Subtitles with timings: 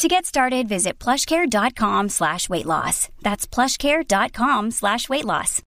[0.00, 3.10] To get started, visit plushcare.com slash weight loss.
[3.20, 5.60] That's plushcare.com slash weight loss.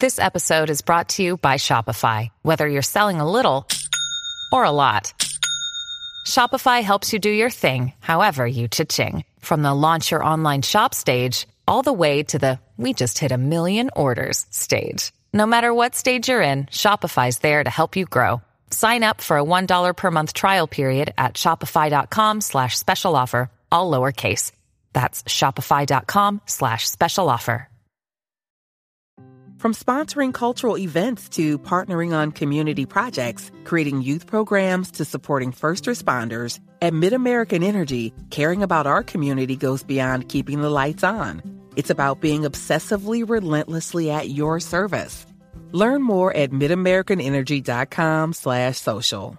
[0.00, 2.30] This episode is brought to you by Shopify.
[2.40, 3.66] Whether you're selling a little
[4.50, 5.12] or a lot,
[6.26, 9.24] Shopify helps you do your thing, however you cha-ching.
[9.40, 13.30] From the launch your online shop stage, all the way to the we just hit
[13.30, 15.12] a million orders stage.
[15.34, 18.40] No matter what stage you're in, Shopify's there to help you grow.
[18.70, 23.90] Sign up for a $1 per month trial period at shopify.com slash special offer, all
[23.90, 24.52] lowercase.
[24.92, 27.68] That's shopify.com slash special offer.
[29.58, 35.86] From sponsoring cultural events to partnering on community projects, creating youth programs to supporting first
[35.86, 41.42] responders, at MidAmerican Energy, caring about our community goes beyond keeping the lights on.
[41.74, 45.26] It's about being obsessively relentlessly at your service.
[45.72, 49.38] Learn more at midamericanenergy.com slash social.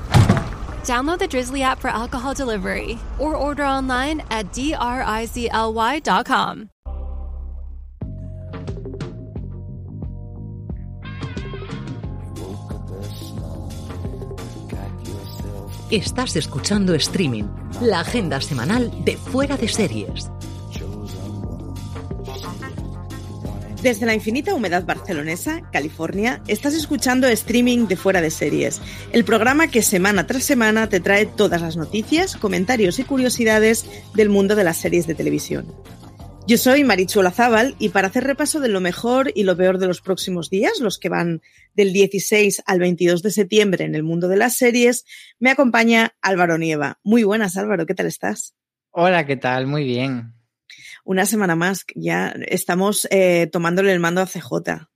[0.83, 6.01] Download the Drizzly app for alcohol delivery or order online at drizly.com.
[15.91, 17.49] Estás escuchando streaming,
[17.81, 20.31] la agenda semanal de Fuera de Series.
[23.81, 28.79] Desde la infinita humedad barcelonesa, California, estás escuchando streaming de Fuera de Series,
[29.11, 34.29] el programa que semana tras semana te trae todas las noticias, comentarios y curiosidades del
[34.29, 35.65] mundo de las series de televisión.
[36.45, 39.87] Yo soy Marichu Olazábal y para hacer repaso de lo mejor y lo peor de
[39.87, 41.41] los próximos días, los que van
[41.73, 45.05] del 16 al 22 de septiembre en el mundo de las series,
[45.39, 46.99] me acompaña Álvaro Nieva.
[47.03, 48.53] Muy buenas, Álvaro, ¿qué tal estás?
[48.91, 49.65] Hola, ¿qué tal?
[49.65, 50.35] Muy bien.
[51.03, 54.87] Una semana más, ya estamos eh, tomándole el mando a CJ.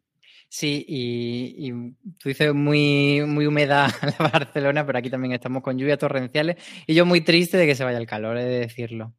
[0.50, 1.72] Sí, y, y,
[2.20, 3.88] tú dices muy, muy húmeda
[4.20, 6.58] la Barcelona, pero aquí también estamos con lluvias torrenciales
[6.88, 9.14] y yo muy triste de que se vaya el calor, he de decirlo.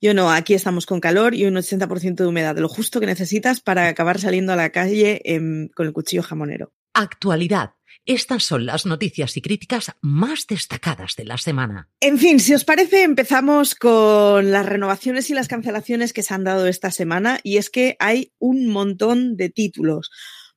[0.00, 3.60] Yo no, aquí estamos con calor y un 80% de humedad, lo justo que necesitas
[3.60, 6.72] para acabar saliendo a la calle eh, con el cuchillo jamonero.
[6.94, 7.77] Actualidad.
[8.06, 11.88] Estas son las noticias y críticas más destacadas de la semana.
[12.00, 16.44] En fin, si os parece, empezamos con las renovaciones y las cancelaciones que se han
[16.44, 20.10] dado esta semana y es que hay un montón de títulos.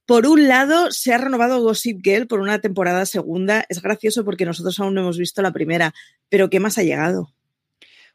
[0.06, 3.66] Por un lado, se ha renovado Gossip Girl por una temporada segunda.
[3.70, 5.94] Es gracioso porque nosotros aún no hemos visto la primera,
[6.28, 7.34] pero ¿qué más ha llegado?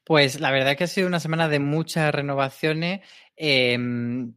[0.04, 3.00] Pues la verdad es que ha sido una semana de muchas renovaciones.
[3.38, 3.76] Eh,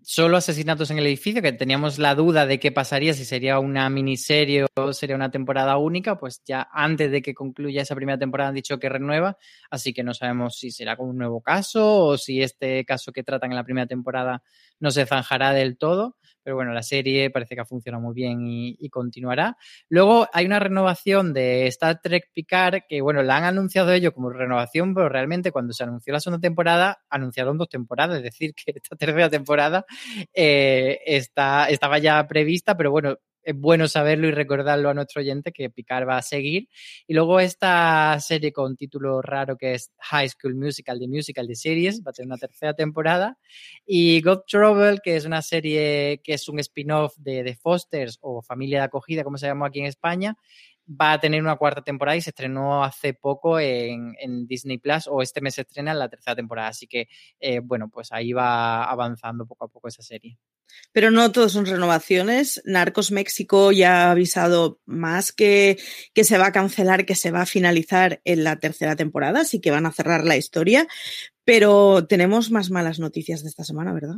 [0.01, 3.89] solo asesinatos en el edificio, que teníamos la duda de qué pasaría, si sería una
[3.89, 8.49] miniserie o sería una temporada única, pues ya antes de que concluya esa primera temporada
[8.49, 9.37] han dicho que renueva,
[9.69, 13.23] así que no sabemos si será como un nuevo caso o si este caso que
[13.23, 14.43] tratan en la primera temporada
[14.79, 16.17] no se zanjará del todo.
[16.49, 19.55] Pero bueno, la serie parece que ha funcionado muy bien y, continuará.
[19.87, 24.31] Luego hay una renovación de Star Trek Picard, que bueno, la han anunciado ellos como
[24.31, 28.71] renovación, pero realmente cuando se anunció la segunda temporada, anunciaron dos temporadas, es decir, que
[28.75, 29.85] esta tercera temporada
[30.33, 35.51] eh, está, estaba ya prevista, pero bueno, es bueno saberlo y recordarlo a nuestro oyente
[35.51, 36.67] que Picard va a seguir.
[37.07, 41.55] Y luego esta serie con título raro que es High School Musical, The Musical, The
[41.55, 43.37] Series, va a tener una tercera temporada.
[43.85, 48.41] Y God Trouble, que es una serie que es un spin-off de The Fosters o
[48.41, 50.35] Familia de Acogida, como se llama aquí en España,
[50.89, 54.15] va a tener una cuarta temporada y se estrenó hace poco en,
[54.47, 56.69] Disney Plus o este mes se estrena la tercera temporada.
[56.69, 57.07] Así que,
[57.39, 60.37] eh, bueno, pues ahí va avanzando poco a poco esa serie.
[60.91, 62.61] Pero no todos son renovaciones.
[62.65, 65.77] Narcos México ya ha avisado más que,
[66.13, 69.61] que se va a cancelar, que se va a finalizar en la tercera temporada, así
[69.61, 70.87] que van a cerrar la historia.
[71.43, 74.17] Pero tenemos más malas noticias de esta semana, ¿verdad?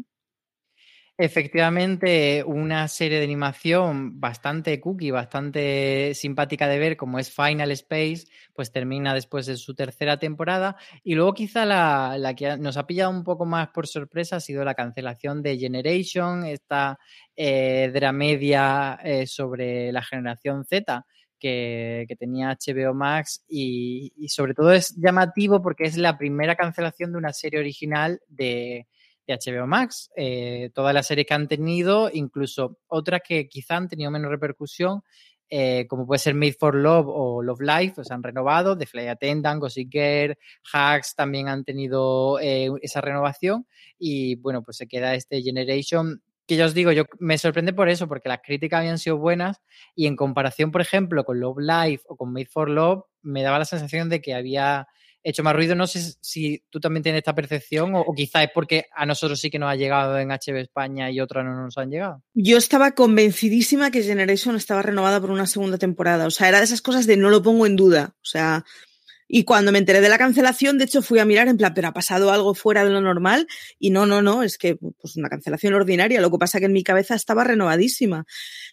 [1.23, 8.25] Efectivamente, una serie de animación bastante cookie, bastante simpática de ver, como es Final Space,
[8.56, 10.77] pues termina después de su tercera temporada.
[11.03, 14.39] Y luego quizá la, la que nos ha pillado un poco más por sorpresa ha
[14.39, 16.97] sido la cancelación de Generation, esta
[17.35, 21.06] eh, dramedia eh, sobre la generación Z,
[21.38, 27.19] que, tenía HBO Max y, sobre todo es llamativo porque es la primera cancelación de
[27.19, 28.88] una serie original de,
[29.33, 30.10] HBO Max.
[30.16, 35.01] Eh, todas las series que han tenido, incluso otras que quizá han tenido menos repercusión,
[35.54, 39.07] eh, como puede ser Made for Love o Love Life, pues han renovado, The Fly
[39.07, 40.38] Attendant, Gossip Girl,
[40.72, 43.68] Hacks también han tenido eh, esa renovación
[44.00, 47.88] y bueno, pues se queda este Generation que ya os digo, yo me sorprende por
[47.89, 49.62] eso, porque las críticas habían sido buenas
[49.95, 53.60] y en comparación, por ejemplo, con Love Life o con Made for Love, me daba
[53.60, 54.88] la sensación de que había
[55.23, 55.75] hecho más ruido.
[55.75, 59.50] No sé si tú también tienes esta percepción o, quizá es porque a nosotros sí
[59.50, 62.21] que nos ha llegado en HB España y otras no nos han llegado.
[62.33, 66.25] Yo estaba convencidísima que Generation estaba renovada por una segunda temporada.
[66.27, 68.15] O sea, era de esas cosas de no lo pongo en duda.
[68.18, 68.65] O sea,
[69.33, 71.88] y cuando me enteré de la cancelación, de hecho fui a mirar en plan, pero
[71.88, 73.48] ha pasado algo fuera de lo normal.
[73.80, 76.19] Y no, no, no, es que pues una cancelación ordinaria.
[76.19, 78.25] Lo que pasa que en mi cabeza estaba renovadísima.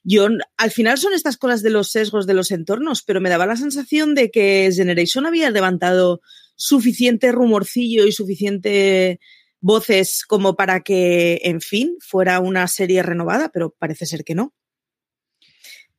[0.02, 0.26] Yo,
[0.56, 3.54] al final son estas cosas de los sesgos de los entornos, pero me daba la
[3.54, 6.22] sensación de que Generation había levantado
[6.56, 9.20] suficiente rumorcillo y suficiente
[9.60, 14.52] voces como para que, en fin, fuera una serie renovada, pero parece ser que no.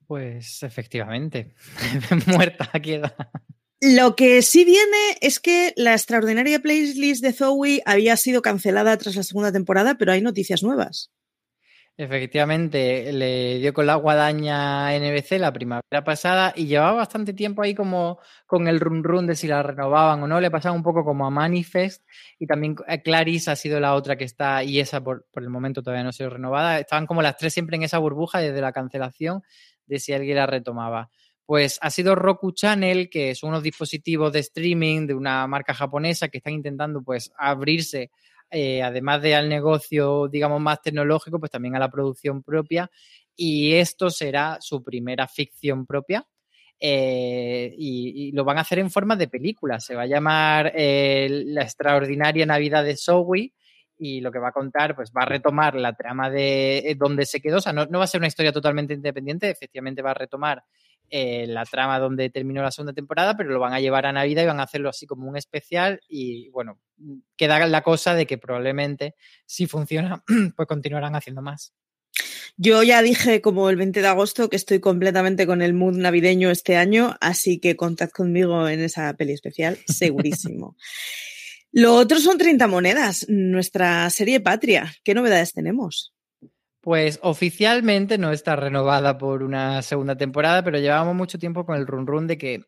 [0.06, 1.56] Pues efectivamente,
[2.26, 3.16] muerta queda.
[3.82, 9.16] Lo que sí viene es que la extraordinaria playlist de Zoe había sido cancelada tras
[9.16, 11.12] la segunda temporada, pero hay noticias nuevas.
[11.96, 17.74] Efectivamente, le dio con la guadaña NBC la primavera pasada y llevaba bastante tiempo ahí
[17.74, 20.40] como con el run run de si la renovaban o no.
[20.40, 22.06] Le pasaba un poco como a Manifest
[22.38, 25.50] y también eh, Clarice ha sido la otra que está y esa por, por el
[25.50, 26.80] momento todavía no ha sido renovada.
[26.80, 29.42] Estaban como las tres siempre en esa burbuja desde la cancelación
[29.86, 31.10] de si alguien la retomaba
[31.50, 36.28] pues ha sido Roku Channel, que son unos dispositivos de streaming de una marca japonesa
[36.28, 38.12] que están intentando pues abrirse,
[38.52, 42.92] eh, además de al negocio, digamos, más tecnológico, pues también a la producción propia.
[43.36, 46.24] Y esto será su primera ficción propia.
[46.80, 49.80] Eh, y, lo van a hacer en forma de película.
[49.80, 53.54] Se va a llamar eh, La extraordinaria Navidad de Zoe
[53.98, 57.42] y lo que va a contar, pues va a retomar la trama de donde se
[57.42, 57.58] quedó.
[57.58, 60.64] O sea, no va a ser una historia totalmente independiente, efectivamente va a retomar
[61.12, 64.44] eh, la trama donde terminó la segunda temporada, pero lo van a llevar a Navidad
[64.44, 66.80] y van a hacerlo así como un especial y bueno,
[67.36, 69.16] queda la cosa de que probablemente
[69.46, 70.24] si funciona,
[70.56, 71.74] pues continuarán haciendo más.
[72.58, 76.50] Yo ya dije como el 20 de agosto que estoy completamente con el mood navideño
[76.50, 80.76] este año, así que contad conmigo en esa peli especial, segurísimo.
[81.72, 84.94] Lo otro son 30 monedas, nuestra serie patria.
[85.04, 86.14] ¿Qué novedades tenemos?
[86.82, 91.86] Pues oficialmente no está renovada por una segunda temporada, pero llevamos mucho tiempo con el
[91.86, 92.62] run run de que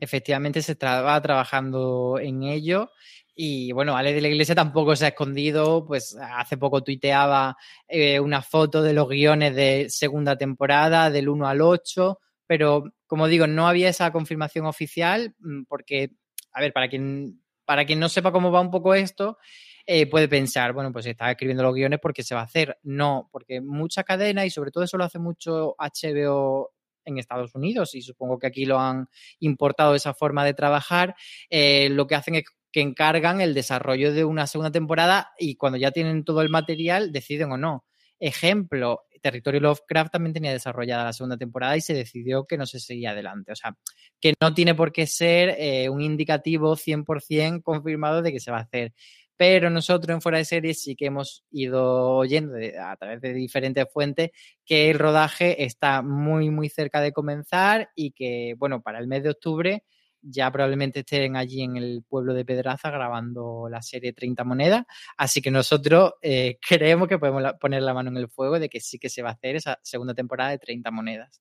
[0.00, 2.90] efectivamente se estaba trabajando en ello.
[3.34, 7.56] Y bueno, Ale de la Iglesia tampoco se ha escondido, pues hace poco tuiteaba
[7.88, 13.26] eh, una foto de los guiones de segunda temporada, del 1 al 8, pero como
[13.28, 16.10] digo, no había esa confirmación oficial, mm, porque,
[16.52, 19.38] a ver, para quien, para quien no sepa cómo va un poco esto,
[19.86, 22.78] eh, puede pensar, bueno, pues está escribiendo los guiones porque se va a hacer.
[22.82, 26.72] No, porque mucha cadena y sobre todo eso lo hace mucho HBO
[27.04, 31.14] en Estados Unidos y supongo que aquí lo han importado esa forma de trabajar,
[31.50, 35.78] eh, lo que hacen es que encargan el desarrollo de una segunda temporada y cuando
[35.78, 37.84] ya tienen todo el material deciden o no.
[38.18, 42.80] Ejemplo, Territorio Lovecraft también tenía desarrollada la segunda temporada y se decidió que no se
[42.80, 43.52] seguía adelante.
[43.52, 43.76] O sea,
[44.20, 48.58] que no tiene por qué ser eh, un indicativo 100% confirmado de que se va
[48.58, 48.92] a hacer
[49.36, 53.86] pero nosotros en Fuera de Series sí que hemos ido oyendo a través de diferentes
[53.92, 54.30] fuentes
[54.64, 59.22] que el rodaje está muy, muy cerca de comenzar y que, bueno, para el mes
[59.22, 59.84] de octubre
[60.28, 64.84] ya probablemente estén allí en el pueblo de Pedraza grabando la serie 30 monedas.
[65.16, 68.80] Así que nosotros eh, creemos que podemos poner la mano en el fuego de que
[68.80, 71.40] sí que se va a hacer esa segunda temporada de 30 monedas.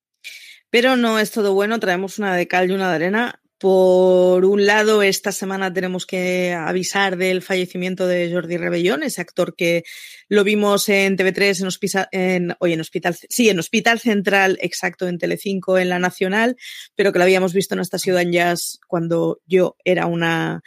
[0.70, 3.42] Pero no es todo bueno, traemos una de cal y una de arena.
[3.58, 9.56] Por un lado, esta semana tenemos que avisar del fallecimiento de Jordi Rebellón, ese actor
[9.56, 9.84] que
[10.28, 15.18] lo vimos en TV3, en Hospital, en, en Hospital, sí, en Hospital Central, exacto, en
[15.18, 16.58] Telecinco, en la Nacional,
[16.96, 20.62] pero que lo habíamos visto en esta ciudad en Jazz cuando yo era una,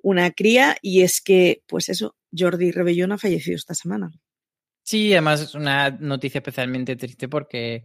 [0.00, 4.10] una cría, y es que, pues eso, Jordi Rebellón ha fallecido esta semana.
[4.88, 7.84] Sí, además es una noticia especialmente triste porque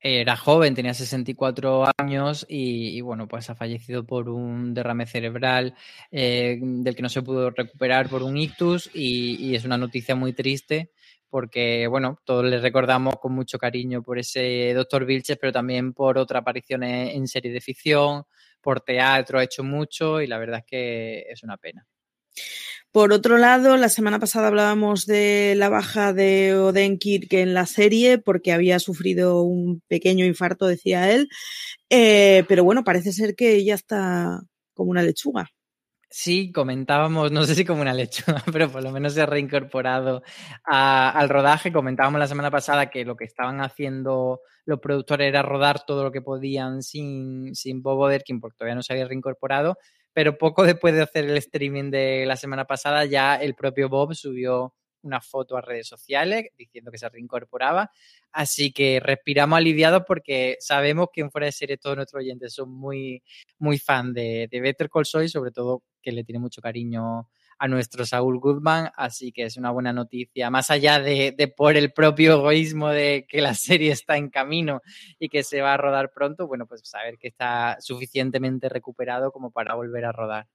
[0.00, 5.74] era joven, tenía 64 años y, bueno, pues ha fallecido por un derrame cerebral
[6.12, 10.32] eh, del que no se pudo recuperar por un ictus y, es una noticia muy
[10.32, 10.92] triste
[11.28, 16.18] porque, bueno, todos le recordamos con mucho cariño por ese doctor Vilches, pero también por
[16.18, 18.26] otra aparición en serie de ficción,
[18.60, 21.84] por teatro, ha hecho mucho y la verdad es que es una pena.
[22.94, 28.18] Por otro lado, la semana pasada hablábamos de la baja de Odenkirk en la serie
[28.18, 31.28] porque había sufrido un pequeño infarto, decía él.
[31.90, 34.42] Eh, pero bueno, parece ser que ya está
[34.74, 35.50] como una lechuga.
[36.08, 40.22] Sí, comentábamos, no sé si como una lechuga, pero por lo menos se ha reincorporado
[40.62, 41.72] al rodaje.
[41.72, 46.12] Comentábamos la semana pasada que lo que estaban haciendo los productores era rodar todo lo
[46.12, 49.78] que podían sin, sin Bob Oderkin porque todavía no se había reincorporado
[50.14, 54.14] pero poco después de hacer el streaming de la semana pasada, ya el propio Bob
[54.14, 57.90] subió una foto a redes sociales diciendo que se reincorporaba.
[58.32, 62.70] Así que respiramos aliviados porque sabemos que en fuera de serie todos nuestros oyentes son
[62.70, 63.22] muy,
[63.58, 67.28] muy fan de, de Better Call Saul y sobre todo que le tiene mucho cariño
[67.58, 71.92] a nuestro Saúl Goodman, así que es una buena noticia, más allá de, por el
[71.92, 74.82] propio egoísmo de que la serie está en camino
[75.18, 79.50] y que se va a rodar pronto, bueno, pues saber que está suficientemente recuperado como
[79.50, 80.46] para volver a rodar.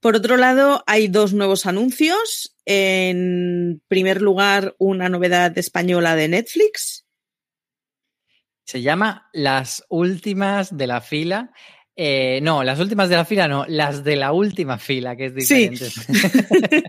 [0.00, 2.56] Por otro lado, hay dos nuevos anuncios.
[2.64, 7.06] En primer lugar, una novedad española de Netflix.
[8.64, 11.52] Se llama Las últimas de la fila.
[11.94, 15.34] Eh, no, las últimas de la fila no, las de la última fila, que es
[15.34, 15.90] diferente.
[15.90, 16.82] Sí.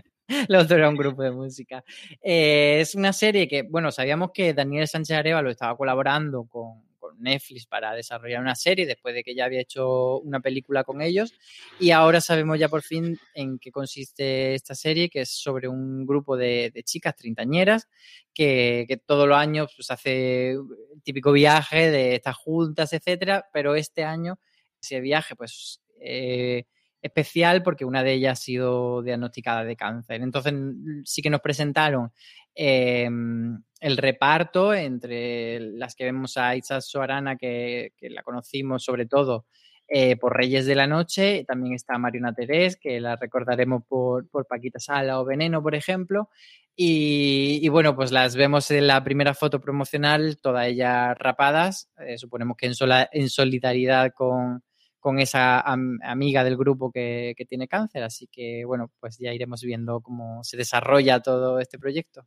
[0.56, 1.84] Otro era un grupo de música.
[2.22, 7.20] Eh, es una serie que, bueno, sabíamos que Daniel Sánchez Arevalo estaba colaborando con, con,
[7.20, 11.34] Netflix para desarrollar una serie después de que ya había hecho una película con ellos.
[11.78, 16.06] Y ahora sabemos ya por fin en qué consiste esta serie, que es sobre un
[16.06, 17.88] grupo de, de chicas treintañeras
[18.32, 23.74] que, que, todos los años pues, hace el típico viaje de estas juntas, etcétera, pero
[23.74, 24.38] este año
[24.84, 26.64] ese viaje, pues eh,
[27.02, 30.22] especial porque una de ellas ha sido diagnosticada de cáncer.
[30.22, 30.54] Entonces
[31.04, 32.12] sí que nos presentaron
[32.54, 33.08] eh,
[33.80, 39.44] el reparto entre las que vemos a Itza Soarana, que, que la conocimos sobre todo
[39.86, 44.46] eh, por Reyes de la Noche, también está Mariona Terés, que la recordaremos por, por
[44.46, 46.30] Paquita Sala o Veneno, por ejemplo.
[46.76, 52.66] Y, bueno, pues las vemos en la primera foto promocional, todas ellas rapadas, suponemos que
[52.66, 54.64] en, sola, en solidaridad con,
[55.04, 58.02] con esa am amiga del grupo que, que, tiene cáncer.
[58.02, 62.26] Así que, bueno, pues ya iremos viendo cómo se desarrolla todo este proyecto.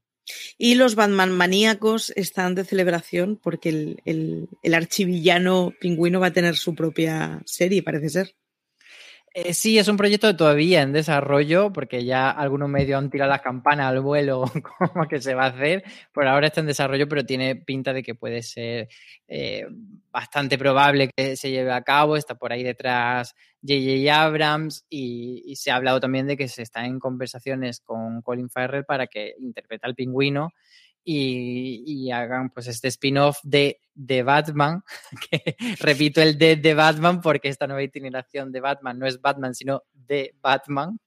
[0.60, 6.34] Y los Batman maníacos están de celebración porque el, el, el archivillano pingüino va a
[6.34, 8.36] tener su propia serie, parece ser.
[9.40, 13.44] Eh, sí, es un proyecto todavía en desarrollo, porque ya algunos medios han tirado las
[13.44, 14.46] campanas al vuelo
[14.80, 15.84] como que se va a hacer.
[16.12, 18.90] Por ahora está en desarrollo, pero tiene pinta de que puede ser
[19.28, 19.68] eh,
[20.10, 22.18] bastante probable que se lleve a cabo.
[22.18, 24.24] Está por ahí detrás J.J.
[24.24, 28.50] Abrams y, y, se ha hablado también de que se está en conversaciones con Colin
[28.50, 30.52] Farrell para que interprete al pingüino
[31.10, 34.84] y, hagan pues este spin-off de, de Batman,
[35.32, 39.56] que repito el de, de Batman porque esta nueva itineración de Batman no es Batman,
[39.56, 41.00] sino de Batman,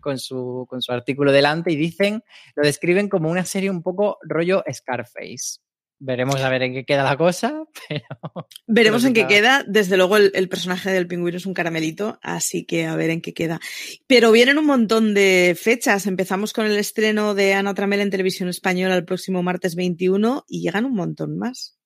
[0.00, 2.22] con su, con su artículo delante, y dicen,
[2.56, 5.60] lo describen como una serie un poco rollo Scarface.
[6.04, 8.48] Veremos a ver en qué queda la cosa, pero...
[8.66, 9.64] Veremos en qué queda.
[9.68, 13.20] Desde luego el, el, personaje del pingüino es un caramelito, así que a ver en
[13.20, 13.60] qué queda.
[14.08, 16.08] Pero vienen un montón de fechas.
[16.08, 20.62] Empezamos con el estreno de Ana Tramel en televisión española el próximo martes 21 y
[20.62, 21.78] llegan un montón más.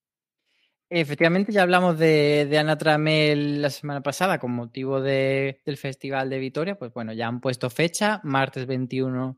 [0.89, 6.31] Efectivamente, ya hablamos de, de Ana Tramel la semana pasada con motivo de, del Festival
[6.31, 6.79] de Vitoria.
[6.79, 9.37] Pues bueno, ya han puesto fecha, martes 21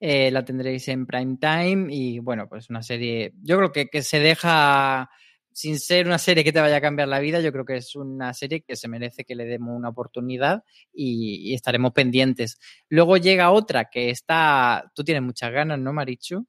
[0.00, 4.02] eh, la tendréis en prime time y bueno, pues una serie, yo creo que, que
[4.02, 5.10] se deja
[5.52, 7.94] sin ser una serie que te vaya a cambiar la vida, yo creo que es
[7.94, 12.58] una serie que se merece que le demos una oportunidad y, y estaremos pendientes.
[12.88, 16.46] Luego llega otra que está, tú tienes muchas ganas, ¿no, Marichu?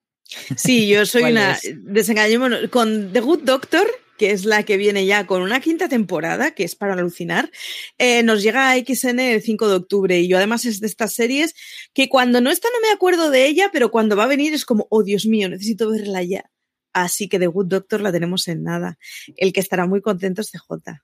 [0.55, 3.87] Sí, yo soy una desengañémonos con The Good Doctor
[4.21, 7.49] que es la que viene ya con una quinta temporada, que es para alucinar,
[7.97, 10.19] eh, nos llega a XN el 5 de octubre.
[10.19, 11.55] Y yo además es de estas series
[11.91, 14.63] que cuando no está no me acuerdo de ella, pero cuando va a venir es
[14.63, 16.51] como, oh Dios mío, necesito verla ya.
[16.93, 18.99] Así que The Good Doctor la tenemos en nada.
[19.37, 21.01] El que estará muy contento es CJ.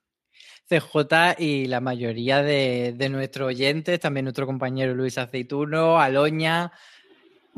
[0.68, 6.70] CJ y la mayoría de, de nuestros oyentes, también nuestro compañero Luis Aceituno, Aloña,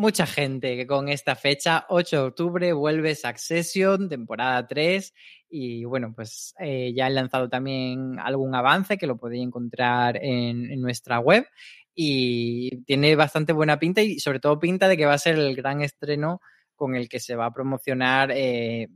[0.00, 5.14] mucha gente que con esta fecha, 8 de octubre, vuelve Succession, temporada 3.
[5.50, 10.80] Y bueno, pues eh, ya han lanzado también algún avance que lo podéis encontrar en,
[10.80, 11.47] nuestra web.
[11.95, 15.54] Y tiene bastante buena pinta y sobre todo pinta de que va a ser el
[15.54, 16.40] gran estreno
[16.75, 18.88] con el que se va a promocionar eh,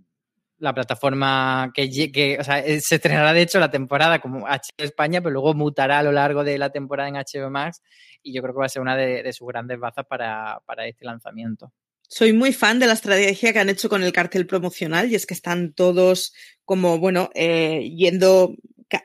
[0.58, 4.84] la plataforma que, que, o sea, eh, se estrenará de hecho la temporada como HBO
[4.84, 7.82] España, pero luego mutará a lo largo de la temporada en HBO Max
[8.22, 11.04] y yo creo que va a ser una de, sus grandes bazas para, para este
[11.04, 11.72] lanzamiento.
[12.08, 15.26] Soy muy fan de la estrategia que han hecho con el cartel promocional y es
[15.26, 16.34] que están todos
[16.64, 18.54] como, bueno, eh, yendo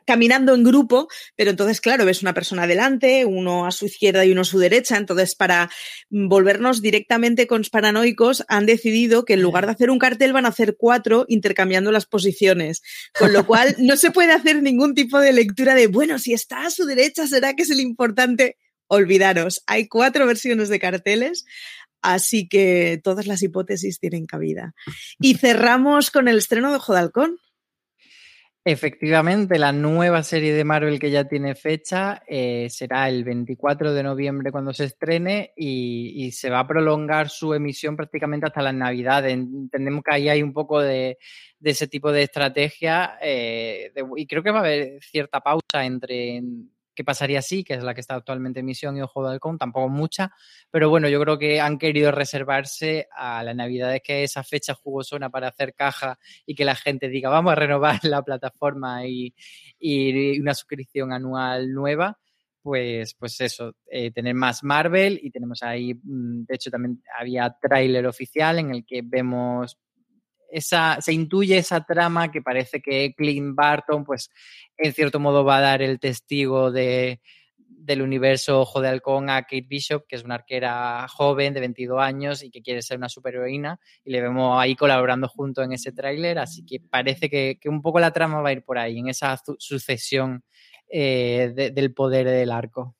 [0.06, 4.32] caminando en grupo, pero entonces, claro, ves una persona adelante, uno a su izquierda y
[4.32, 4.98] uno a su derecha.
[4.98, 5.70] Entonces, para
[6.10, 10.76] volvernos directamente conspiranoicos, han decidido que en lugar de hacer un cartel van a hacer
[10.78, 12.82] cuatro intercambiando las posiciones.
[13.18, 16.66] Con lo cual, no se puede hacer ningún tipo de lectura de, bueno, si está
[16.66, 18.58] a su derecha, será que es el importante.
[18.92, 21.46] Olvidaros, hay cuatro versiones de carteles.
[22.02, 24.74] Así que todas las hipótesis tienen cabida.
[25.20, 27.40] Y cerramos con el estreno de Ojo de Halcón.
[28.66, 34.04] Efectivamente, la nueva serie de Marvel que ya tiene fecha eh, será el 24 de
[34.04, 39.34] noviembre cuando se estrene y, se va a prolongar su emisión prácticamente hasta las Navidades.
[39.34, 41.18] Entendemos que ahí hay un poco de,
[41.64, 46.42] ese tipo de estrategia eh, y creo que va a haber cierta pausa entre
[47.00, 49.58] que pasaría así, que es la que está actualmente en misión y Ojo de Halcón,
[49.58, 50.34] tampoco mucha,
[50.70, 55.30] pero bueno, yo creo que han querido reservarse a las navidades que esa fecha jugosona
[55.30, 59.34] para hacer caja y que la gente diga, vamos a renovar la plataforma y,
[60.42, 62.20] una suscripción anual nueva
[62.62, 67.56] pues, pues eso, eh, tener más Marvel y tenemos ahí, mm, de hecho también había
[67.62, 69.78] tráiler oficial en el que vemos
[70.52, 74.30] esa, se intuye esa trama que parece que Clint Barton, pues
[74.78, 77.22] en cierto modo va a dar el testigo de,
[77.80, 82.02] del universo Ojo de Halcón a Kate Bishop, que es una arquera joven de 22
[82.02, 85.92] años y que quiere ser una superheroína, y le vemos ahí colaborando junto en ese
[85.92, 89.10] tráiler, así que parece que, un poco la trama va a ir por ahí, en
[89.10, 90.44] esa sucesión
[90.90, 92.96] eh, del poder del arco.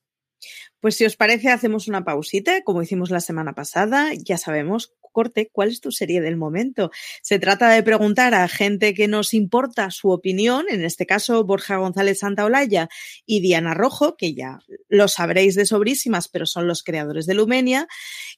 [0.80, 4.12] Pues si os parece, hacemos una pausita, como hicimos la semana pasada.
[4.16, 6.92] Ya sabemos corte, ¿cuál es tu serie del momento?
[7.22, 11.78] Se trata de preguntar a gente que nos importa su opinión, en este caso Borja
[11.78, 12.90] González Santaolalla
[13.26, 17.88] y Diana Rojo, que ya lo sabréis de sobrísimas, pero son los creadores de Lumenia,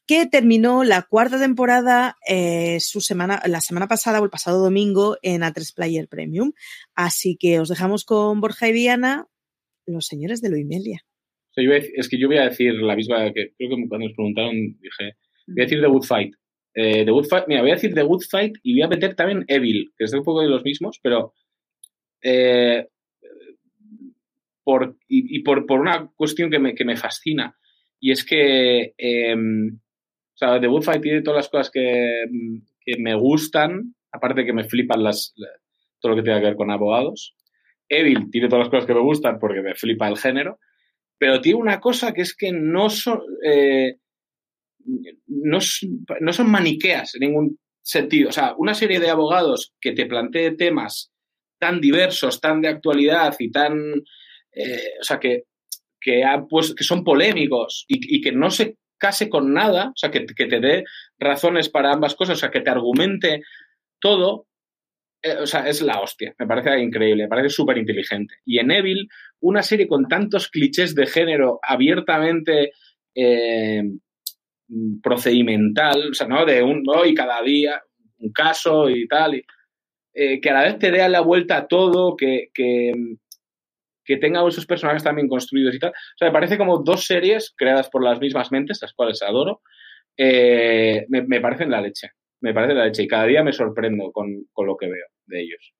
[0.06, 5.18] que terminó la cuarta temporada eh, su semana, la semana pasada o el pasado domingo
[5.22, 6.52] en A3 Player Premium.
[6.96, 9.28] Así que os dejamos con Borja y Diana,
[9.86, 11.02] los señores de Luimelia.
[11.56, 15.18] es que yo voy a decir la misma que creo que cuando nos preguntaron dije,
[15.48, 16.36] voy a decir The Wood Fight,
[16.74, 19.46] eh, The Good mira, voy a decir The Good Fight y voy a meter también
[19.48, 21.34] Evil, que es un poco de los mismos, pero
[22.22, 22.88] eh,
[24.64, 27.58] por, y, por, una cuestión que me, que me, fascina,
[28.00, 29.80] y es que em,
[30.34, 32.26] o sea, The Good Fight tiene todas las cosas que,
[32.80, 35.34] que me gustan, aparte que me flipan las,
[36.00, 37.36] todo lo que tenga que ver con abogados.
[37.88, 40.60] Evil tiene todas las cosas que me gustan porque me flipa el género,
[41.18, 43.22] pero tiene una cosa que es que no son...
[43.46, 43.98] Eh,
[45.28, 45.60] no,
[46.20, 48.30] no son maniqueas en ningún sentido.
[48.30, 51.12] O sea, una serie de abogados que te plantee temas
[51.60, 53.78] tan diversos, tan de actualidad y tan.
[54.54, 55.44] Eh, o sea, que,
[56.00, 60.26] que, pues, que son polémicos y, que no se case con nada, o sea, que,
[60.26, 60.84] que, te dé
[61.18, 63.42] razones para ambas cosas, o sea, que te argumente
[64.00, 64.48] todo,
[65.24, 66.34] eh, o sea, es la hostia.
[66.40, 68.36] Me parece increíble, me parece súper inteligente.
[68.46, 69.08] Y en Evil,
[69.40, 72.72] una serie con tantos clichés de género abiertamente.
[73.16, 73.84] Eh,
[75.02, 76.46] procedimental, o sea, ¿no?
[76.46, 77.06] De un, ¿no?
[77.06, 77.82] Y cada día
[78.20, 79.44] un caso y tal, y,
[80.14, 82.94] eh, que a la vez te dé la vuelta a todo, que, que,
[84.06, 85.92] que tenga esos personajes también construidos y tal.
[85.92, 89.62] O sea, me parece como dos series creadas por las mismas mentes, las cuales adoro,
[90.18, 92.10] eh, me, me, parecen la leche.
[92.42, 95.42] Me parece la leche y cada día me sorprendo con, con lo que veo de
[95.42, 95.74] ellos.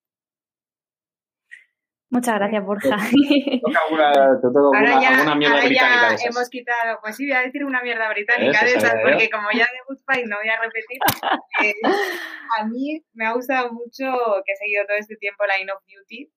[2.12, 2.94] Muchas gracias, Borja.
[3.88, 8.74] ahora ya, mierda británica hemos quitado, pues sí, voy a decir una mierda británica de
[8.74, 10.98] esas, porque como ya de Good Fight no voy a repetir,
[11.64, 11.74] eh,
[12.60, 14.12] a mí me ha gustado mucho
[14.44, 16.30] que he seguido todo este tiempo Line of Duty,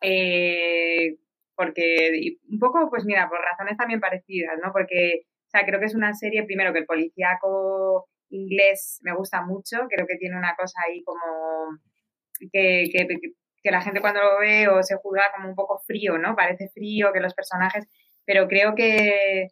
[0.00, 1.18] eh,
[1.54, 4.72] porque un poco, pues mira, por razones también parecidas, ¿no?
[4.72, 9.42] Porque, o sea, creo que es una serie, primero que el policíaco inglés me gusta
[9.42, 11.78] mucho, creo que tiene una cosa ahí como
[12.50, 13.06] que, que,
[13.66, 16.36] que la gente cuando lo ve o se juzga como un poco frío, ¿no?
[16.36, 17.84] Parece frío que los personajes,
[18.24, 19.48] pero creo que,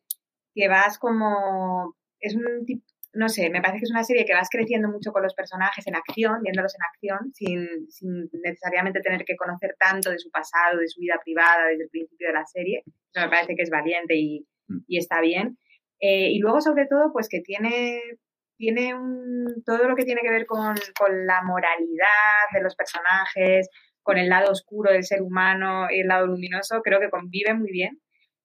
[0.55, 4.33] que vas como, es un tipo, no sé, me parece que es una serie que
[4.33, 9.25] vas creciendo mucho con los personajes en acción, viéndolos en acción, sin, sin, necesariamente tener
[9.25, 12.47] que conocer tanto de su pasado, de su vida privada desde el principio de la
[12.47, 12.83] serie.
[12.87, 14.85] Eso me parece que es valiente y, mm.
[14.87, 15.59] y está bien.
[16.01, 18.01] Eh, y luego, sobre todo, pues que tiene,
[18.57, 23.69] tiene un, todo lo que tiene que ver con, con la moralidad de los personajes,
[24.05, 27.73] con el lado oscuro del ser humano y el lado luminoso, creo que convive muy
[27.73, 28.01] bien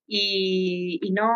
[0.07, 1.29] y, no,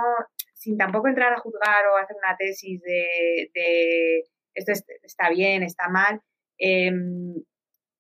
[0.56, 4.24] sin tampoco entrar a juzgar o hacer una tesis de,
[4.56, 4.72] esto
[5.04, 6.22] está bien, está mal,
[6.58, 7.36] em,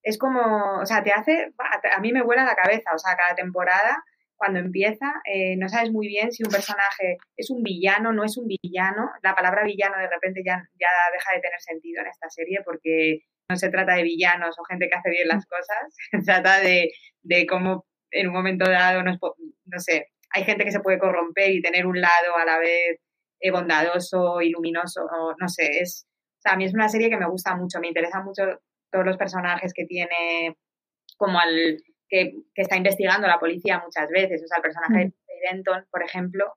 [0.01, 1.53] es como, o sea, te hace,
[1.95, 4.03] a mí me vuela la cabeza, o sea, cada temporada
[4.35, 8.37] cuando empieza, eh, no sabes muy bien si un personaje es un villano, no es
[8.37, 9.09] un villano.
[9.21, 13.21] La palabra villano de repente ya, ya deja de tener sentido en esta serie porque
[13.49, 16.91] no se trata de villanos o gente que hace bien las cosas, se trata de,
[17.23, 19.17] de cómo en un momento dado, no,
[19.65, 22.99] no sé, hay gente que se puede corromper y tener un lado a la vez
[23.39, 25.07] eh, bondadoso y luminoso,
[25.39, 26.05] no sé, es,
[26.37, 28.43] o sea, a mí es una serie que me gusta mucho, me interesan mucho
[28.91, 30.55] todos los personajes que tiene,
[31.17, 31.77] como al
[32.07, 36.53] que, está investigando la policía muchas veces, o sea, el personaje de Denton, por ejemplo,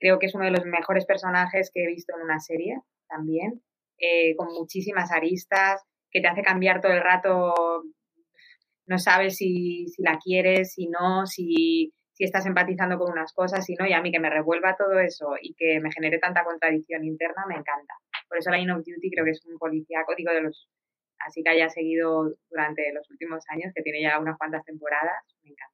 [0.00, 3.62] creo que es uno de los mejores personajes que he visto en una serie también,
[3.98, 5.82] eh, con muchísimas aristas,
[6.14, 7.82] que te hace cambiar todo el rato,
[8.86, 13.68] no sabes si, si la quieres, si no, si si estás empatizando con unas cosas,
[13.68, 16.44] y no, y a mí que me revuelva todo eso y que me genere tanta
[16.44, 17.94] contradicción interna, me encanta.
[18.28, 20.68] Por eso Line of Duty creo que es un policía código de los,
[21.18, 25.50] así que haya seguido durante los últimos años, que tiene ya unas cuantas temporadas, me
[25.50, 25.73] encanta.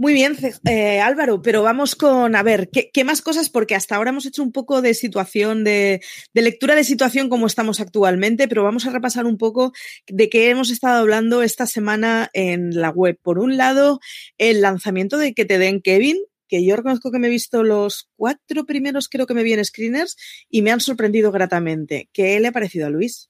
[0.00, 0.34] Muy bien,
[0.64, 3.50] eh, Álvaro, pero vamos con, a ver, ¿qué, ¿qué, más cosas?
[3.50, 6.00] Porque hasta ahora hemos hecho un poco de situación, de,
[6.32, 9.74] de, lectura de situación como estamos actualmente, pero vamos a repasar un poco
[10.08, 13.18] de qué hemos estado hablando esta semana en la web.
[13.20, 14.00] Por un lado,
[14.38, 16.16] el lanzamiento de que te den Kevin,
[16.48, 19.62] que yo reconozco que me he visto los cuatro primeros, creo que me vi en
[19.62, 20.16] screeners,
[20.48, 22.08] y me han sorprendido gratamente.
[22.14, 23.29] ¿Qué le ha parecido a Luis?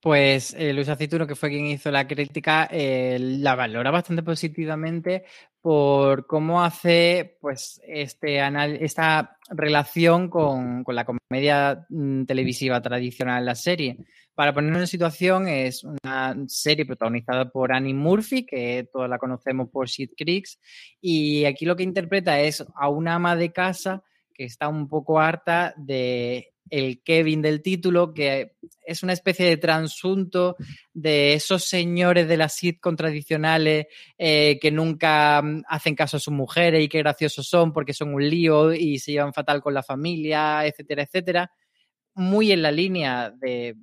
[0.00, 5.24] Pues eh, Luis Aceituno, que fue quien hizo la crítica, eh, la valora bastante positivamente
[5.60, 8.40] por cómo hace pues este
[8.82, 13.98] esta relación con, con la comedia mm, televisiva tradicional, la serie.
[14.34, 19.68] Para ponernos en situación, es una serie protagonizada por Annie Murphy, que todos la conocemos
[19.68, 20.58] por Shit Creeks,
[20.98, 25.20] y aquí lo que interpreta es a una ama de casa que está un poco
[25.20, 28.52] harta de el Kevin del título, que
[28.86, 30.56] es una especie de transunto
[30.92, 36.32] de esos señores de las sitcom tradicionales eh, que nunca mm, hacen caso a sus
[36.32, 39.82] mujeres y qué graciosos son porque son un lío y se llevan fatal con la
[39.82, 41.52] familia, etcétera, etcétera.
[42.14, 43.76] Muy en la línea de,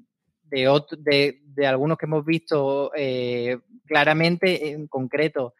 [0.44, 5.56] de, algunos que hemos visto eh, claramente, en concreto,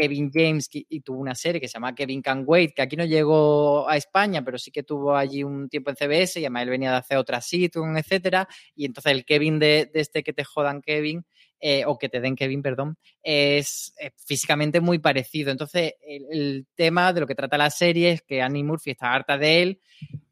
[0.00, 3.04] Kevin James y tuvo una serie que se llama Kevin Can Wait, que aquí no
[3.04, 6.70] llegó a España, pero sí que tuvo allí un tiempo en CBS y además él
[6.70, 8.48] venía de hacer otra sitcom, etcétera.
[8.74, 11.24] Y entonces el Kevin de, este que te jodan Kevin,
[11.60, 13.92] eh, o que te den Kevin, perdón, es,
[14.24, 15.50] físicamente muy parecido.
[15.50, 19.12] Entonces el, el, tema de lo que trata la serie es que Annie Murphy está
[19.12, 19.80] harta de él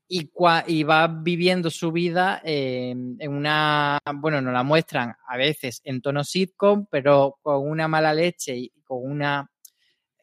[0.08, 6.24] y, va viviendo su vida en una, bueno, nos la muestran a veces en tono
[6.24, 9.50] sitcom, pero con una mala leche y con una,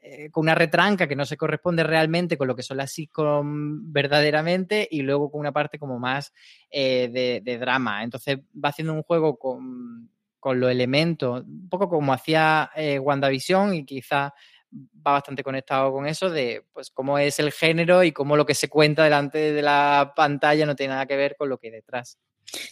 [0.07, 3.91] eh, con una retranca que no se corresponde realmente con lo que son las sitcom
[3.91, 6.31] verdaderamente y luego con una parte como más
[6.69, 8.03] eh, de, drama.
[8.03, 13.73] Entonces va haciendo un juego con, con los elementos, un poco como hacía eh, WandaVision
[13.73, 14.31] y quizá
[14.71, 18.53] va bastante conectado con eso de pues cómo es el género y cómo lo que
[18.53, 21.73] se cuenta delante de la pantalla no tiene nada que ver con lo que hay
[21.73, 22.19] detrás.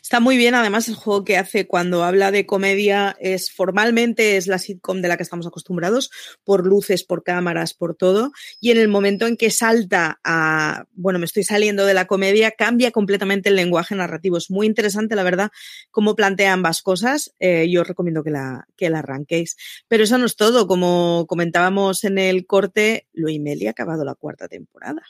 [0.01, 4.47] Está muy bien, además el juego que hace cuando habla de comedia es formalmente es
[4.47, 6.11] la sitcom de la que estamos acostumbrados,
[6.43, 11.19] por luces, por cámaras, por todo, y en el momento en que salta a, bueno,
[11.19, 14.37] me estoy saliendo de la comedia, cambia completamente el lenguaje narrativo.
[14.37, 15.51] Es muy interesante, la verdad,
[15.91, 17.33] cómo plantea ambas cosas.
[17.39, 19.57] Eh, yo os recomiendo que la, que la arranquéis.
[19.87, 24.15] Pero eso no es todo, como comentábamos en el corte, lo Meli ha acabado la
[24.15, 25.01] cuarta temporada.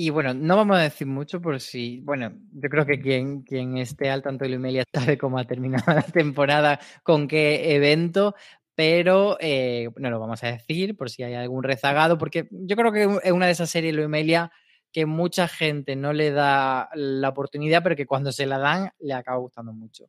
[0.00, 3.78] Y bueno, no vamos a decir mucho por si, bueno, yo creo que quien, quien
[3.78, 8.36] esté al tanto de Lumelia sabe cómo ha terminado la temporada, con qué evento,
[8.76, 12.92] pero eh, no lo vamos a decir por si hay algún rezagado, porque yo creo
[12.92, 14.52] que es una de esas series, Lumelia,
[14.92, 19.14] que mucha gente no le da la oportunidad, pero que cuando se la dan le
[19.14, 20.04] acaba gustando mucho.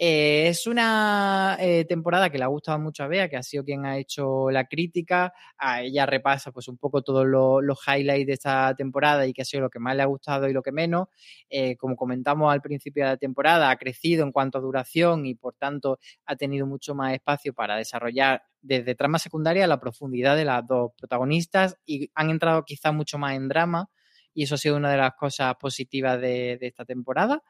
[0.00, 3.64] Eh, es una eh, temporada que le ha gustado mucho a Bea, que ha sido
[3.64, 5.32] quien ha hecho la crítica.
[5.56, 9.44] A ella repasa pues un poco todos los highlights de esta temporada y que ha
[9.44, 11.08] sido lo que más le ha gustado y lo que menos.
[11.50, 15.34] Eh, como comentamos al principio de la temporada, ha crecido en cuanto a duración y
[15.34, 20.44] por tanto ha tenido mucho más espacio para desarrollar desde trama secundaria la profundidad de
[20.44, 23.90] las dos protagonistas y han entrado quizá mucho más en drama
[24.32, 27.42] y eso ha sido una de las cosas positivas de esta temporada.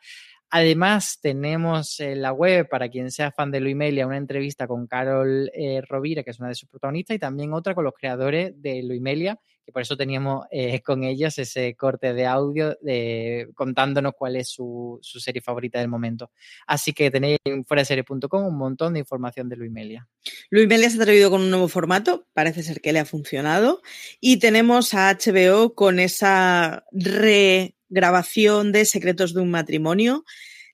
[0.50, 5.50] Además, tenemos en la web, para quien sea fan de Luimelia, una entrevista con Carol
[5.52, 8.82] eh, Rovira, que es una de sus protagonistas, y también otra con los creadores de
[8.82, 14.36] Luimelia, que por eso teníamos eh, con ellos ese corte de audio de, contándonos cuál
[14.36, 16.30] es su, su, serie favorita del momento.
[16.66, 20.08] Así que tenéis en fueraserie.com un montón de información de Luimelia.
[20.48, 23.82] Luimelia se ha atrevido con un nuevo formato, parece ser que le ha funcionado,
[24.20, 30.24] y tenemos a HBO con esa re grabación de Secretos de un matrimonio.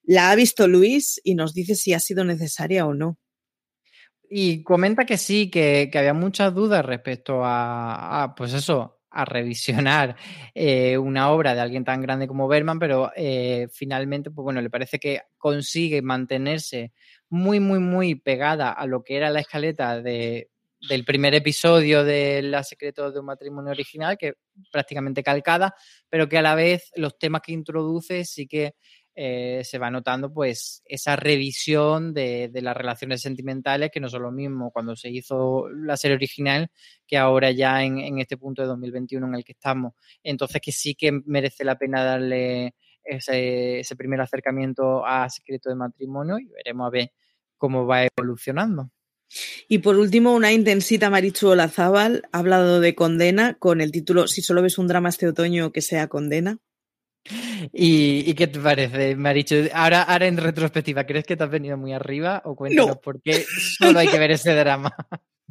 [0.02, 3.18] La ha visto Luis y nos dice si ha sido necesaria o no.
[4.28, 10.16] Y comenta que sí, que, que había muchas dudas respecto a, pues eso, a revisionar
[10.54, 14.70] eh, una obra de alguien tan grande como Berman, pero eh, finalmente, pues bueno, le
[14.70, 16.92] parece que consigue mantenerse
[17.28, 20.50] muy, muy, muy pegada a lo que era la escaleta de,
[20.88, 24.34] del primer episodio de La Secretos de un matrimonio original, que
[24.70, 25.74] prácticamente calcada,
[26.08, 28.74] pero que a la vez los temas que introduce sí que
[29.16, 34.22] eh, se va notando pues esa revisión de, de, las relaciones sentimentales que no son
[34.22, 36.68] lo mismo cuando se hizo la serie original
[37.06, 39.92] que ahora ya en, en, este punto de 2021 en el que estamos.
[40.24, 45.76] Entonces que sí que merece la pena darle ese, ese primer acercamiento a Secreto de
[45.76, 47.12] Matrimonio y veremos a ver
[47.56, 48.90] cómo va evolucionando.
[49.68, 54.42] Y por último, una intensita Marichu Olazábal ha hablado de Condena con el título Si
[54.42, 56.58] solo ves un drama este otoño que sea Condena.
[57.72, 59.68] ¿Y, ¿Y, qué te parece, Marichu?
[59.72, 62.42] Ahora, ahora en retrospectiva, ¿crees que te has venido muy arriba?
[62.44, 63.00] O cuéntanos no.
[63.00, 63.44] por qué
[63.78, 64.94] solo hay que ver ese drama.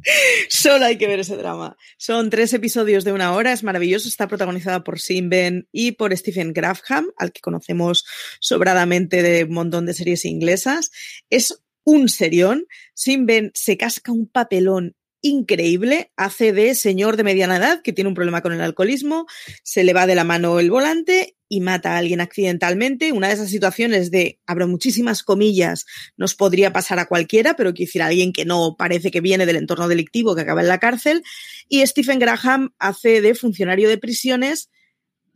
[0.48, 1.76] Solo hay que ver ese drama.
[1.96, 6.14] Son tres episodios de una hora, es maravilloso, está protagonizada por Sim Ben y por
[6.16, 8.04] Stephen Grafham, al que conocemos
[8.40, 10.90] sobradamente de un montón de series inglesas.
[11.30, 12.66] Es un serión.
[12.94, 18.14] Simben se casca un papelón increíble, hace de señor de mediana edad que tiene un
[18.14, 19.26] problema con el alcoholismo,
[19.62, 23.10] se le va de la mano el volante y mata a alguien accidentalmente.
[23.10, 25.86] Una de esas situaciones de, abro muchísimas comillas,
[26.18, 29.46] nos podría pasar a cualquiera, pero quiero decir a alguien que no parece que viene
[29.46, 31.22] del entorno delictivo, que acaba en la cárcel.
[31.68, 34.68] Y Stephen Graham hace de funcionario de prisiones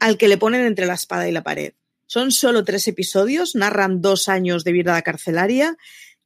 [0.00, 1.72] al que le ponen entre la espada y la pared.
[2.06, 5.76] Son solo tres episodios, narran dos años de vida carcelaria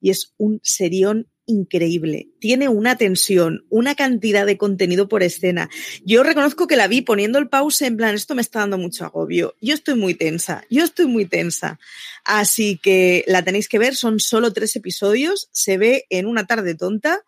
[0.02, 2.28] y es un serión increíble.
[2.40, 5.70] Tiene una tensión, una cantidad de contenido por escena.
[6.04, 9.04] Yo reconozco que la vi poniendo el pause en plan, esto me está dando mucho
[9.04, 9.54] agobio.
[9.60, 11.78] Yo estoy muy tensa, yo estoy muy tensa.
[12.24, 16.74] Así que la tenéis que ver, son solo tres episodios, se ve en una tarde
[16.74, 17.22] tonta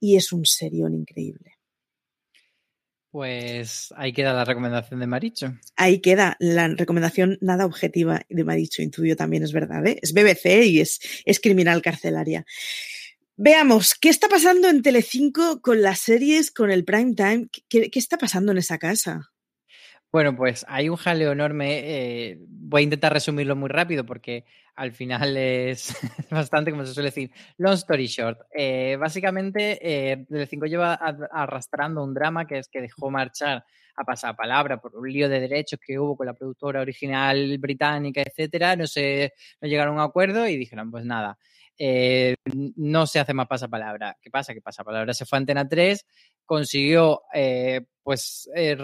[0.00, 1.53] y es un serión increíble.
[3.14, 5.54] Pues ahí queda la recomendación de Maricho.
[5.76, 10.00] Ahí queda la recomendación nada objetiva de Maricho, intuyo también es verdad, ¿eh?
[10.02, 12.44] Es BBC y es, es criminal carcelaria.
[13.36, 17.46] Veamos, ¿qué está pasando en Telecinco con las series, con el prime time?
[17.68, 19.30] ¿Qué, qué está pasando en esa casa?
[20.14, 21.80] Bueno, pues hay un jaleo enorme.
[21.82, 24.44] Eh, voy a intentar resumirlo muy rápido porque
[24.76, 25.92] al final es
[26.30, 28.38] bastante, como se suele decir, long story short.
[28.56, 33.64] Eh, básicamente, eh, Telecinco lleva arrastrando un drama que es que dejó marchar
[33.96, 38.76] a pasapalabra por un lío de derechos que hubo con la productora original británica, etcétera.
[38.76, 41.36] No se no llegaron a un acuerdo y dijeron, pues nada,
[41.76, 42.36] eh,
[42.76, 44.16] no se hace más pasapalabra.
[44.22, 44.54] ¿Qué pasa?
[44.54, 46.06] Que pasapalabra se fue a Antena 3,
[46.44, 48.76] consiguió eh, pues eh,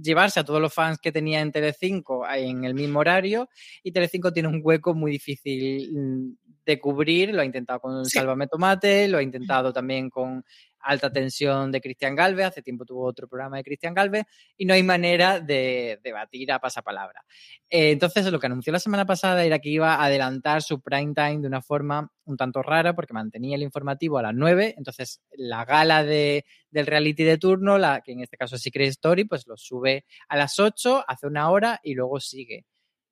[0.00, 3.48] llevarse a todos los fans que tenía en Telecinco en el mismo horario
[3.82, 8.18] y Telecinco tiene un hueco muy difícil mm, de cubrir, lo ha intentado con sí.
[8.18, 10.44] Sálvame Tomate, lo ha intentado también con
[10.82, 14.24] Alta Tensión de Cristian Galvez, hace tiempo tuvo otro programa de Cristian Galvez,
[14.56, 17.24] y no hay manera de debatir a pasapalabra.
[17.68, 21.14] Eh, entonces, lo que anunció la semana pasada era que iba a adelantar su prime
[21.14, 25.20] time de una forma un tanto rara, porque mantenía el informativo a las 9, entonces
[25.32, 29.24] la gala de, del reality de turno, la que en este caso es Secret Story,
[29.24, 32.64] pues lo sube a las 8, hace una hora y luego sigue.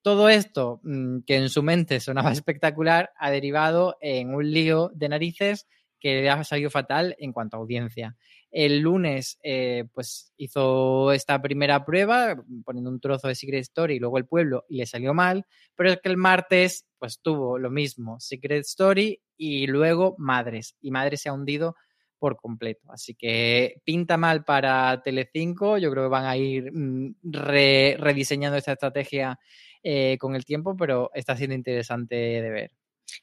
[0.03, 5.09] Todo esto, mm, que en su mente sonaba espectacular, ha derivado en un lío de
[5.09, 5.67] narices
[6.01, 8.17] que le ha salido fatal en cuanto a audiencia.
[8.51, 13.99] El lunes, eh, pues hizo esta primera prueba poniendo un trozo de Secret Story y
[14.01, 15.45] luego el pueblo y le salió mal,
[15.77, 20.91] pero es que el martes, pues tuvo lo mismo, Secret Story y luego Madres, y
[20.91, 21.77] Madres se ha hundido
[22.19, 22.91] por completo.
[22.93, 28.59] Así que pinta mal para Telecinco, yo creo que van a ir mm, re, rediseñando
[28.59, 29.39] esta estrategia
[29.83, 32.71] eh, con el tiempo, pero está siendo interesante de ver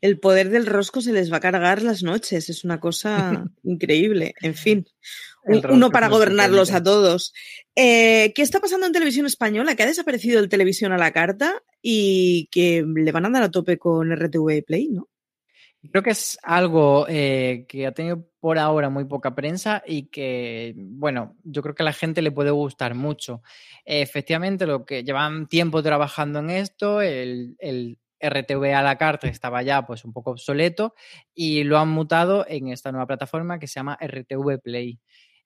[0.02, 2.50] el poder del rosco se les va a cargar las noches.
[2.50, 4.34] Es una cosa increíble.
[4.42, 4.86] En fin,
[5.46, 7.34] uno para gobernarlos a todos.
[7.76, 9.76] Eh, ¿Qué está pasando en televisión española?
[9.76, 13.52] Que ha desaparecido el televisión a la carta y que le van a dar a
[13.52, 15.10] tope con RTV Play, ¿no?
[15.92, 20.74] Creo que es algo eh, que ha tenido por ahora muy poca prensa y que,
[20.76, 23.42] bueno, yo creo que a la gente le puede gustar mucho.
[23.86, 29.62] efectivamente, lo que llevan tiempo trabajando en esto, el, el RTV a la carta estaba
[29.62, 30.96] ya pues un poco obsoleto
[31.34, 35.00] y lo han mutado en esta nueva plataforma que se llama RTV Play.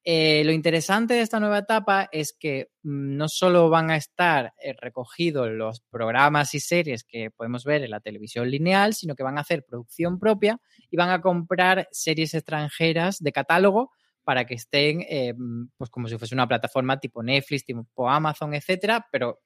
[0.03, 4.53] Eh, lo interesante de esta nueva etapa es que mm, no solo van a estar
[4.63, 9.23] eh, recogidos los programas y series que podemos ver en la televisión lineal, sino que
[9.23, 10.59] van a hacer producción propia
[10.89, 13.91] y van a comprar series extranjeras de catálogo
[14.23, 15.33] para que estén, eh,
[15.77, 19.39] pues como si fuese una plataforma tipo Netflix, tipo Amazon, etcétera, pero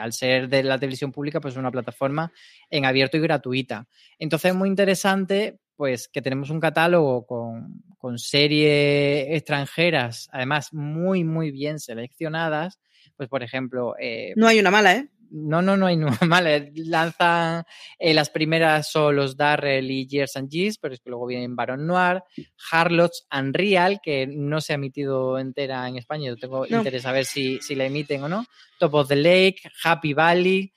[0.00, 2.32] al ser de la televisión pública, pues es una plataforma
[2.70, 3.86] en abierto y gratuita.
[4.18, 11.50] Entonces es muy interesante pues que tenemos un catálogo con, series extranjeras, además muy, muy
[11.50, 12.78] bien seleccionadas.
[13.16, 13.94] Pues, por ejemplo...
[13.98, 15.08] Eh, no hay una mala, ¿eh?
[15.30, 16.64] No, no, no hay una mala.
[16.74, 17.64] Lanzan
[17.98, 21.56] eh, las primeras son los Darrell y Years and Years, pero es que luego vienen
[21.56, 22.22] Baron Noir,
[22.70, 26.28] Harlots Unreal, que no se ha emitido entera en España.
[26.28, 28.44] Yo tengo interés a ver si, si la emiten o no.
[28.78, 30.72] Top of the Lake, Happy Valley,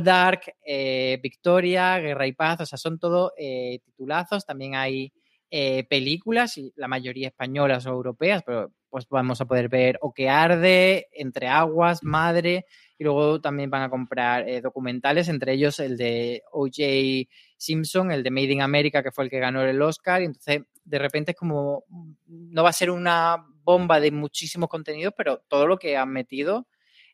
[0.00, 4.44] Dark, eh, Victoria, Guerra y Paz, o sea, son todo eh, titulazos.
[4.44, 5.12] También hay
[5.50, 10.12] eh, películas, y la mayoría españolas o europeas, pero pues vamos a poder ver O
[10.12, 12.66] que arde, Entre aguas, Madre,
[12.98, 17.28] y luego también van a comprar documentales, entre ellos el de O.J.
[17.56, 20.62] Simpson, el de Made in America, que fue el que ganó el Oscar, y entonces
[20.84, 21.84] de repente es como,
[22.26, 26.66] no va a ser una bomba de muchísimos contenidos, pero todo lo que han metido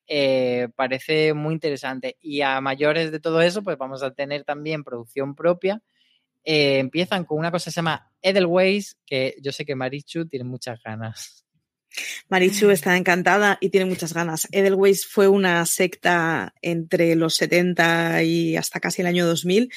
[0.06, 2.16] eh, parece muy interesante.
[2.20, 5.82] Y a mayores de todo eso, pues vamos a tener también producción propia.
[6.44, 10.44] Eh, empiezan con una cosa que se llama Edelweiss, que yo sé que Marichu tiene
[10.44, 11.43] muchas ganas.
[12.28, 14.48] Marichu está encantada y tiene muchas ganas.
[14.52, 19.70] Edelweiss fue una secta entre los 70 y hasta casi el año 2000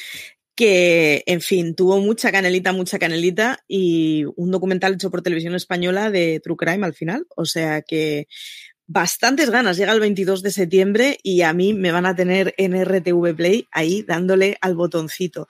[0.57, 6.09] que, en fin, tuvo mucha canelita, mucha canelita y un documental hecho por televisión española
[6.09, 7.27] de True Crime al final.
[7.35, 8.27] O sea que
[8.87, 9.77] bastantes ganas.
[9.77, 13.67] Llega el 22 de septiembre y a mí me van a tener en RTV Play
[13.71, 15.47] ahí dándole al botoncito.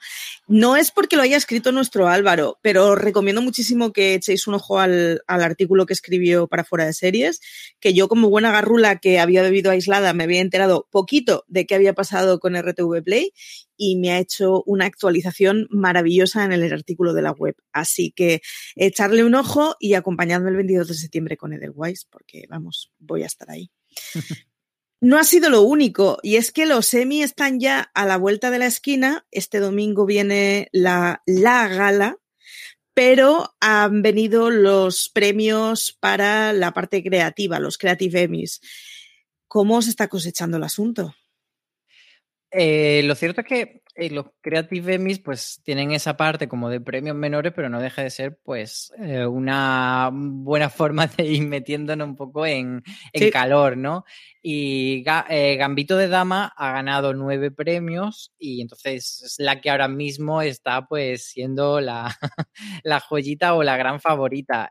[0.48, 4.80] No es porque lo haya escrito nuestro Álvaro, pero recomiendo muchísimo que echéis un ojo
[4.80, 7.40] al, al artículo que escribió para Fuera de Series,
[7.80, 11.76] que yo como buena garrula que había bebido aislada me había enterado poquito de qué
[11.76, 13.32] había pasado con RTV Play
[13.78, 17.56] y me ha hecho una actualización maravillosa en el artículo de la web.
[17.72, 18.42] Así que
[18.76, 23.26] echarle un ojo y acompañadme el 22 de septiembre con Edelweiss, porque vamos, voy a
[23.26, 23.70] estar ahí.
[25.00, 28.50] No ha sido lo único, y es que los semi están ya a la vuelta
[28.50, 29.24] de la esquina.
[29.30, 32.18] Este domingo viene la, la gala,
[32.94, 38.60] pero han venido los premios para la parte creativa, los Creative Emmys.
[39.46, 41.14] ¿Cómo se está cosechando el asunto?
[42.50, 46.80] Eh, lo cierto es que eh, los Creative Emmys pues tienen esa parte como de
[46.80, 52.08] premios menores, pero no deja de ser pues eh, una buena forma de ir metiéndonos
[52.08, 52.82] un poco en,
[53.32, 54.04] calor, ¿no?
[54.40, 60.40] Y Gambito de Dama ha ganado nueve premios y entonces es la que ahora mismo
[60.40, 62.16] está pues siendo la,
[62.82, 64.70] la joyita o la gran favorita.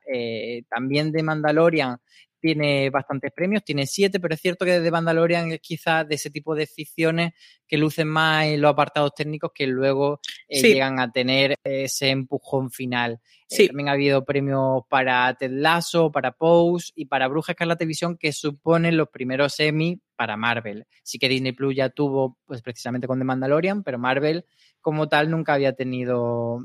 [0.70, 1.98] también de Mandalorian
[2.40, 6.30] tiene bastantes premios, tiene siete, pero es cierto que de Mandalorian es quizás de ese
[6.30, 7.34] tipo de ficciones
[7.68, 12.72] que lucen más en los apartados técnicos que luego eh, llegan a tener ese empujón
[12.72, 13.20] final.
[13.50, 18.18] Eh, también ha habido premios para Ted Lasso, para Pose y para Bruja Escarlata Televisión
[18.18, 20.86] que suponen los primeros semi para Marvel.
[21.04, 24.46] Sí que Disney Plus ya tuvo, pues precisamente con The Mandalorian, pero Marvel
[24.82, 26.60] como tal nunca había tenido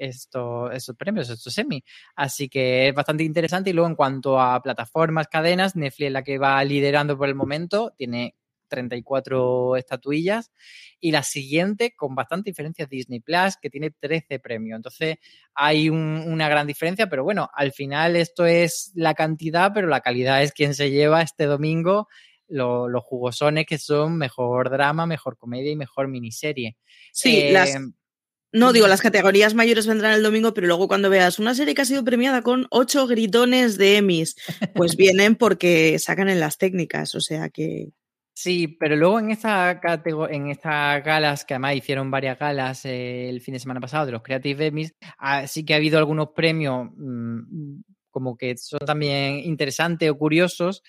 [0.00, 1.84] estos, estos premios, estos semi.
[2.16, 3.70] Así que es bastante interesante.
[3.70, 7.34] Y luego, en cuanto a plataformas, cadenas, Netflix es la que va liderando por el
[7.34, 8.34] momento, tiene
[8.68, 10.50] 34 estatuillas.
[11.00, 14.76] Y la siguiente, con bastante diferencia, es Disney Plus, que tiene 13 premios.
[14.76, 15.18] Entonces,
[15.54, 20.42] hay una gran diferencia, pero bueno, al final esto es la cantidad, pero la calidad
[20.42, 22.08] es quien se lleva este domingo
[22.50, 26.76] los jugosones que son mejor drama, mejor comedia y mejor miniserie.
[27.12, 27.78] Sí, las, eh,
[28.52, 31.82] no, digo, las categorías mayores vendrán el domingo, pero luego cuando veas una serie que
[31.82, 34.36] ha sido premiada con ocho gritones de Emmys,
[34.74, 37.90] pues vienen porque sacan en las técnicas, o sea que...
[38.32, 39.80] Sí, pero luego en esta
[40.30, 44.12] en estas galas, que además hicieron varias galas eh, el fin de semana pasado de
[44.12, 49.40] los Creative Emmys, ah, sí que ha habido algunos premios mm, como que son también
[49.40, 50.82] interesantes o curiosos.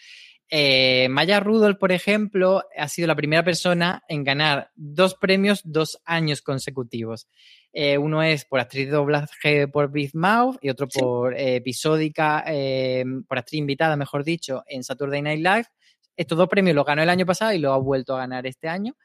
[0.53, 6.01] Eh, Maya Rudolph, por ejemplo, ha sido la primera persona en ganar dos premios dos
[6.03, 7.29] años consecutivos.
[7.71, 12.43] Eh, uno es por actriz de doblaje por Big Mouth y otro por eh, episódica,
[13.29, 15.65] por actriz invitada, mejor dicho, en Saturday Night Live.
[16.17, 18.67] Estos dos premios los ganó el año pasado y los ha vuelto a ganar este
[18.67, 18.97] año.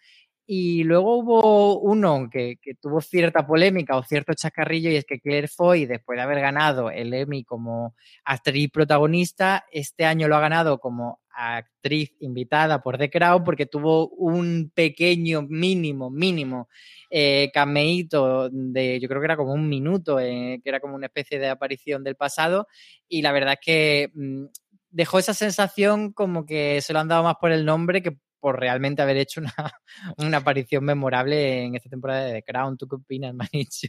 [0.48, 5.48] Y luego hubo uno que, tuvo cierta polémica o cierto chacarrillo y es que Claire
[5.48, 10.78] Foy, después de haber ganado el Emmy como actriz protagonista, este año lo ha ganado
[10.78, 16.68] como actriz invitada por The Crown porque tuvo un pequeño, mínimo, mínimo
[17.10, 21.06] eh, cameíto de, yo creo que era como un minuto, eh, que era como una
[21.06, 22.68] especie de aparición del pasado
[23.08, 24.44] y la verdad es que mmm,
[24.90, 28.58] dejó esa sensación como que se lo han dado más por el nombre que por
[28.60, 29.54] realmente haber hecho una,
[30.18, 32.76] una aparición memorable en esta temporada de The Crown.
[32.76, 33.88] ¿Tú qué opinas, Manicho?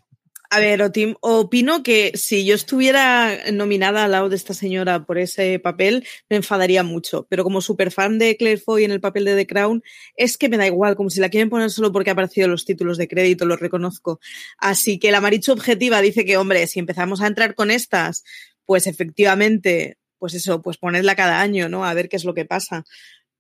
[0.50, 0.82] A ver,
[1.22, 6.38] opino que si yo estuviera nominada al lado de esta señora por ese papel, me
[6.38, 7.28] enfadaría mucho.
[7.30, 9.84] Pero como súper fan de Claire Foy en el papel de The Crown,
[10.16, 12.52] es que me da igual, como si la quieren poner solo porque ha aparecido en
[12.52, 14.22] los títulos de crédito, lo reconozco.
[14.58, 18.24] Así que la Maricho Objetiva dice que, hombre, si empezamos a entrar con estas,
[18.66, 21.84] pues efectivamente, pues eso, pues ponedla cada año, ¿no?
[21.84, 22.86] A ver qué es lo que pasa.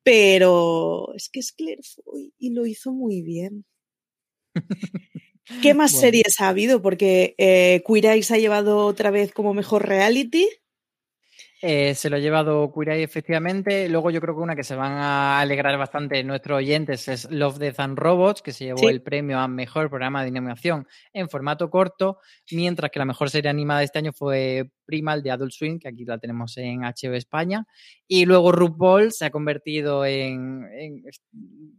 [0.08, 3.66] Pero es que es Claire Foy y lo hizo muy bien.
[5.62, 6.01] ¿Qué más bueno.
[6.01, 6.82] series ha habido?
[6.82, 10.47] Porque eh, Queer Eye se ha llevado otra vez como mejor reality.
[11.62, 13.89] Eh, se lo ha llevado Queer Eye, efectivamente.
[13.89, 17.58] Luego yo creo que una que se van a alegrar bastante nuestros oyentes es Love,
[17.58, 18.86] Death and Robots, que se llevó sí.
[18.86, 22.20] el premio a Mejor Programa de Animación en formato corto,
[22.51, 25.89] mientras que la mejor serie animada de este año fue Primal de Adult Swim, que
[25.89, 27.67] aquí la tenemos en HBO España.
[28.07, 31.03] Y luego RuPaul se ha convertido en,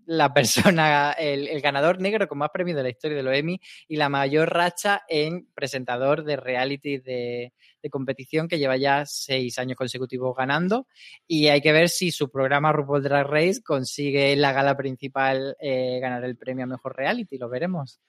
[0.06, 3.96] la persona, el, ganador negro con más premios de la historia de los Emmy y
[3.96, 9.76] la mayor racha en presentador de reality de, de competición que lleva ya seis años
[9.76, 10.86] consecutivos ganando.
[11.26, 15.56] Y hay que ver si su programa RuPaul Drag Race consigue en la gala principal
[15.60, 17.38] eh, ganar el premio a mejor reality.
[17.38, 18.00] Lo veremos.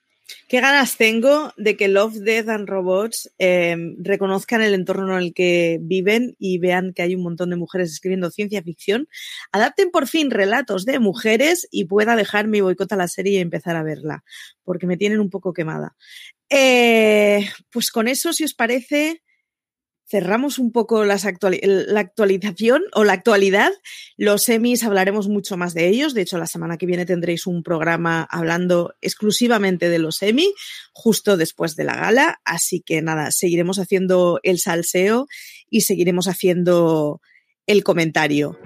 [0.48, 5.34] Qué ganas tengo de que Love, Death and Robots eh, reconozcan el entorno en el
[5.34, 9.08] que viven y vean que hay un montón de mujeres escribiendo ciencia ficción,
[9.52, 13.42] adapten por fin relatos de mujeres y pueda dejar mi boicot a la serie y
[13.42, 14.24] empezar a verla,
[14.64, 15.96] porque me tienen un poco quemada.
[16.50, 19.22] Eh, pues con eso, si os parece,
[20.10, 23.72] cerramos un poco las actuali la actualización o la actualidad.
[24.18, 26.14] Los semis hablaremos mucho más de ellos.
[26.14, 30.52] De hecho, la semana que viene tendréis un programa hablando exclusivamente de los semi,
[30.94, 32.42] justo después de la gala.
[32.44, 35.28] Así que nada, seguiremos haciendo el salseo
[35.70, 37.22] y seguiremos haciendo
[37.68, 38.60] el comentario.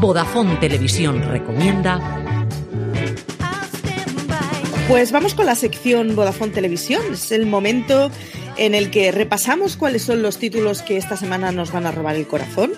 [0.00, 1.98] Vodafone Televisión recomienda.
[4.88, 7.02] Pues vamos con la sección Vodafone Televisión.
[7.12, 8.10] Es el momento
[8.56, 12.16] en el que repasamos cuáles son los títulos que esta semana nos van a robar
[12.16, 12.72] el corazón.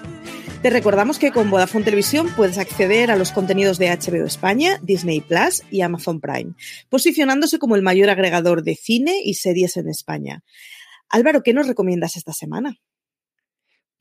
[0.63, 5.21] Te recordamos que con Vodafone Televisión puedes acceder a los contenidos de HBO España, Disney
[5.21, 6.55] Plus y Amazon Prime,
[6.89, 10.43] posicionándose como el mayor agregador de cine y series en España.
[11.11, 12.79] Álvaro, ¿qué nos recomiendas esta semana?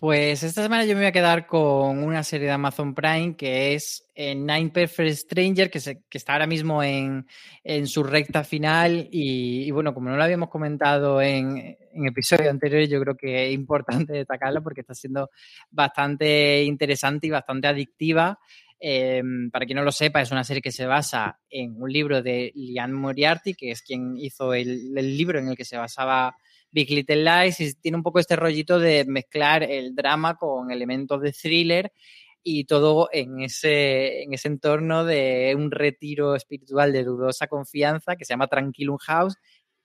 [0.03, 3.73] Pues esta semana yo me voy a quedar con una serie de Amazon Prime que
[3.73, 7.25] es eh, Nine Perfect Stranger, que, se, está ahora mismo en,
[7.63, 12.89] en su recta final y, bueno, como no lo habíamos comentado en, en episodios anteriores,
[12.89, 15.29] yo creo que es importante destacarla porque está siendo
[15.71, 18.37] bastante interesante y bastante adictiva.
[18.81, 19.23] Eh,
[19.53, 22.51] para quien no lo sepa, es una serie que se basa en un libro de
[22.55, 26.35] Liane Moriarty, que es quien hizo el libro en el que se basaba
[26.73, 31.31] Big Little Lies tiene un poco este rollito de mezclar el drama con elementos de
[31.31, 31.93] thriller
[32.41, 38.25] y todo en ese, en ese entorno de un retiro espiritual de dudosa confianza que
[38.25, 39.35] se llama Tranquilum House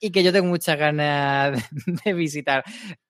[0.01, 1.63] y que yo tengo muchas ganas
[2.05, 2.65] de visitar.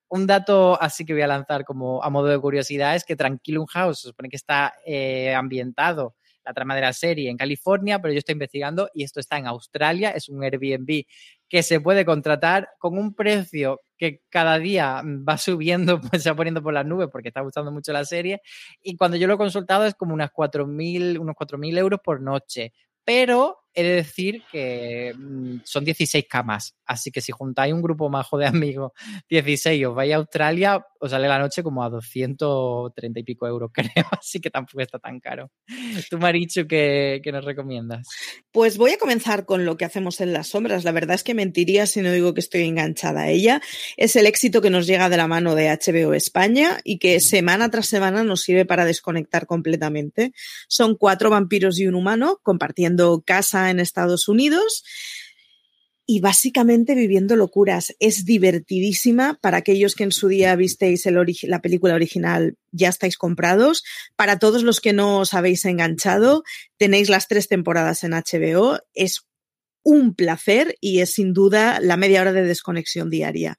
[0.09, 3.67] Un dato así que voy a lanzar como a modo de curiosidad es que Tranquilum
[3.67, 8.13] House se supone que está eh, ambientado la trama de la serie en California, pero
[8.13, 11.05] yo estoy investigando y esto está en Australia, es un Airbnb
[11.49, 16.37] que se puede contratar con un precio que cada día va subiendo, pues se va
[16.37, 18.41] poniendo por las nubes porque está gustando mucho la serie.
[18.83, 22.73] Y cuando yo lo he consultado es como unas 4.000, unos 4.000 euros por noche.
[23.05, 26.75] Pero he de decir que mm, son 16 camas.
[26.85, 28.93] Así que si juntáis un grupo majo de amigos,
[29.31, 33.47] 16 y os vais a Australia, os sale la noche como a 230 y pico
[33.47, 34.07] euros, creo.
[34.11, 35.53] Así que tampoco está tan caro.
[36.11, 38.09] Tú, Marichu, ¿qué, ¿qué, nos recomiendas?
[38.51, 40.83] Pues voy a comenzar con lo que hacemos en las sombras.
[40.83, 43.61] La verdad es que mentiría si no digo que estoy enganchada a ella.
[43.97, 47.71] Es el éxito que nos llega de la mano de HBO España y que semana
[47.71, 50.33] tras semana nos sirve para desconectar completamente.
[50.69, 54.85] Son cuatro vampiros y un humano compartiendo casa en Estados Unidos
[56.11, 57.95] y básicamente viviendo locuras.
[58.01, 63.19] Es divertidísima para aquellos que en su día visteis el la película original, ya estáis
[63.19, 63.85] comprados.
[64.17, 66.45] Para todos los que no os habéis enganchado,
[66.79, 68.79] tenéis las tres temporadas en HBO.
[68.95, 69.27] Es
[69.83, 73.59] un placer y es sin duda la media hora de desconexión diaria.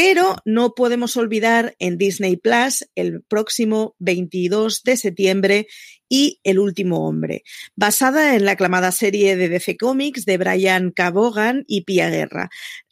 [0.00, 5.66] Pero no podemos olvidar en Disney Plus el próximo 22 de septiembre
[6.08, 7.42] y El último hombre,
[7.74, 11.10] basada en la aclamada serie de DC Comics de Brian K.
[11.10, 12.48] Vaughan y Pia Guerra.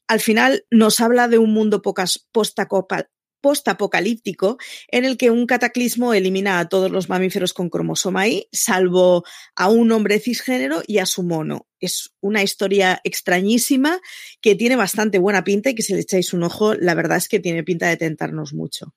[0.09, 1.81] Al final nos habla de un mundo
[3.41, 4.59] postapocalíptico
[4.89, 9.25] en el que un cataclismo elimina a todos los mamíferos con cromosoma Y, salvo
[9.55, 11.67] a un hombre cisgénero y a su mono.
[11.81, 14.01] Es una historia extrañísima
[14.41, 17.29] que tiene bastante buena pinta y que si le echáis un ojo, la verdad es
[17.29, 18.95] que tiene pinta de tentarnos mucho.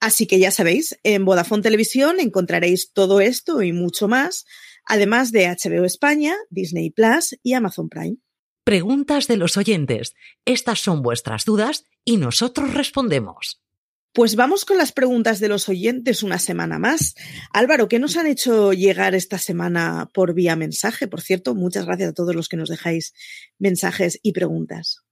[0.00, 4.46] Así que ya sabéis, en Vodafone Televisión encontraréis todo esto y mucho más,
[4.84, 8.16] además de HBO España, Disney Plus y Amazon Prime.
[8.64, 10.14] Preguntas de los oyentes.
[10.44, 13.62] Estas son vuestras dudas y nosotros respondemos.
[14.14, 17.14] Pues vamos con las preguntas de los oyentes una semana más.
[17.50, 21.08] Álvaro, ¿qué nos han hecho llegar esta semana por vía mensaje?
[21.08, 23.14] Por cierto, muchas gracias a todos los que nos dejáis
[23.58, 25.02] mensajes y preguntas.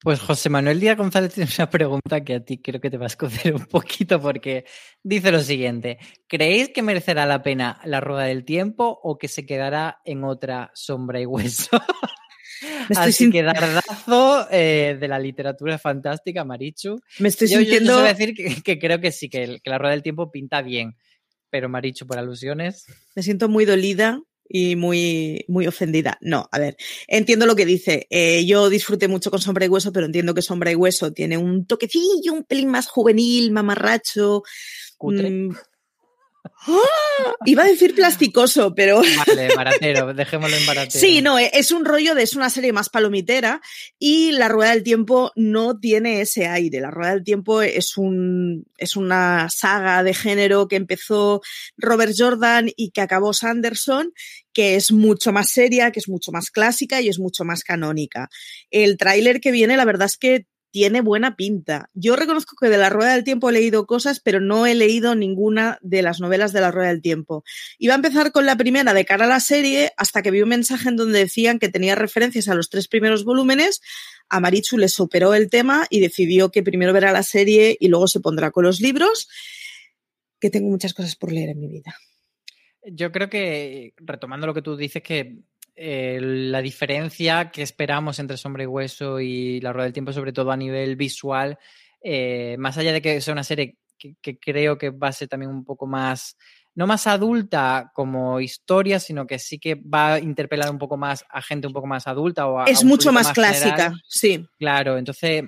[0.00, 3.06] Pues José Manuel Díaz González tiene una pregunta que a ti creo que te va
[3.06, 4.64] a escocer un poquito porque
[5.02, 5.98] dice lo siguiente,
[6.28, 10.70] ¿creéis que merecerá la pena la rueda del tiempo o que se quedará en otra
[10.74, 11.70] sombra y hueso?
[12.96, 17.00] Así que dardazo eh, de la literatura fantástica, Marichu.
[17.18, 17.98] Me estoy sintiendo...
[17.98, 20.96] Yo, decir que, creo que sí, que, que la rueda del tiempo pinta bien,
[21.50, 22.86] pero Marichu, por alusiones...
[23.14, 26.18] Me siento muy dolida y muy, muy ofendida.
[26.20, 28.06] No, a ver, entiendo lo que dice.
[28.10, 31.36] Eh, yo disfruté mucho con Sombra y Hueso, pero entiendo que Sombra y Hueso tiene
[31.36, 34.42] un toquecillo, un pelín más juvenil, mamarracho.
[34.96, 35.30] Cutre.
[35.30, 35.56] Mm.
[37.46, 39.00] Iba a decir plasticoso, pero.
[39.26, 41.00] Vale, baratero, dejémoslo en baratero.
[41.00, 43.60] Sí, no, es un rollo de, es una serie más palomitera
[43.98, 46.80] y La Rueda del Tiempo no tiene ese aire.
[46.80, 51.40] La Rueda del Tiempo es un, es una saga de género que empezó
[51.76, 54.12] Robert Jordan y que acabó Sanderson,
[54.52, 58.28] que es mucho más seria, que es mucho más clásica y es mucho más canónica.
[58.70, 61.90] El tráiler que viene, la verdad es que tiene buena pinta.
[61.94, 65.14] Yo reconozco que de la Rueda del Tiempo he leído cosas, pero no he leído
[65.14, 67.44] ninguna de las novelas de la Rueda del Tiempo.
[67.78, 70.50] Iba a empezar con la primera de cara a la serie hasta que vi un
[70.50, 73.80] mensaje en donde decían que tenía referencias a los tres primeros volúmenes.
[74.28, 78.08] A Marichu le superó el tema y decidió que primero verá la serie y luego
[78.08, 79.28] se pondrá con los libros,
[80.40, 81.96] que tengo muchas cosas por leer en mi vida.
[82.90, 85.38] Yo creo que, retomando lo que tú dices, que
[85.80, 90.32] eh, la diferencia que esperamos entre Sombra y Hueso y La Rueda del Tiempo, sobre
[90.32, 91.56] todo a nivel visual,
[92.02, 95.50] eh, más allá de que sea una serie que, creo que va a ser también
[95.50, 96.36] un poco más,
[96.74, 101.24] no más adulta como historia, sino que sí que va a interpelar un poco más
[101.30, 102.48] a gente un poco más adulta.
[102.48, 104.44] O es mucho más, clásica, sí.
[104.58, 105.44] Claro, entonces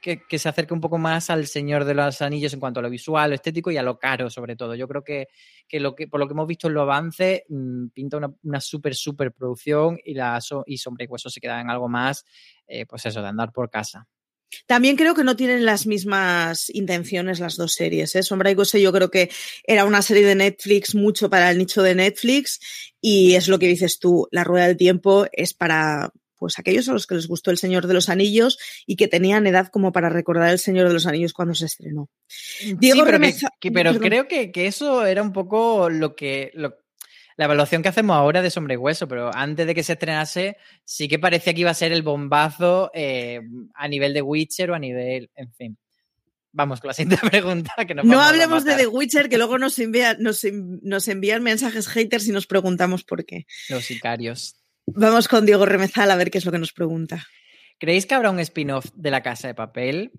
[0.00, 2.90] que, se acerque un poco más al Señor de los Anillos en cuanto a lo
[2.90, 4.74] visual, lo estético y a lo caro, sobre todo.
[4.74, 5.28] Yo creo que,
[5.72, 8.94] lo que por lo que hemos visto en los avances, mm, pinta una, una súper,
[8.94, 12.24] súper producción y, la, y Sombra y Hueso se queda en algo más,
[12.66, 14.06] eh, pues eso, de andar por casa.
[14.66, 18.14] También creo que no tienen las mismas intenciones las dos series.
[18.16, 18.22] ¿eh?
[18.22, 19.30] Sombra y Hueso yo creo que
[19.64, 22.58] era una serie de Netflix mucho para el nicho de Netflix
[23.00, 26.92] y es lo que dices tú, La Rueda del Tiempo es para pues aquellos a
[26.94, 30.08] los que les gustó El Señor de los Anillos y que tenían edad como para
[30.08, 32.08] recordar El Señor de los Anillos cuando se estrenó.
[32.78, 36.50] Diego sí, pero, creo que, eso era un poco lo que...
[36.54, 40.56] la evaluación que hacemos ahora de Sombre y Hueso, pero antes de que se estrenase,
[40.82, 43.40] sí que parecía que iba a ser el bombazo eh,
[43.74, 45.78] a nivel de Witcher o a nivel, en fin.
[46.52, 47.74] Vamos con la siguiente pregunta.
[47.86, 49.78] Que no hablemos de The Witcher, que luego nos,
[50.18, 50.46] nos,
[50.82, 53.46] nos envían mensajes haters y nos preguntamos por qué.
[53.68, 54.59] Los sicarios.
[54.94, 57.26] Vamos con Diego Remezal a ver qué es lo que nos pregunta.
[57.78, 60.12] ¿Creéis que habrá un spin-off de La Casa de Papel?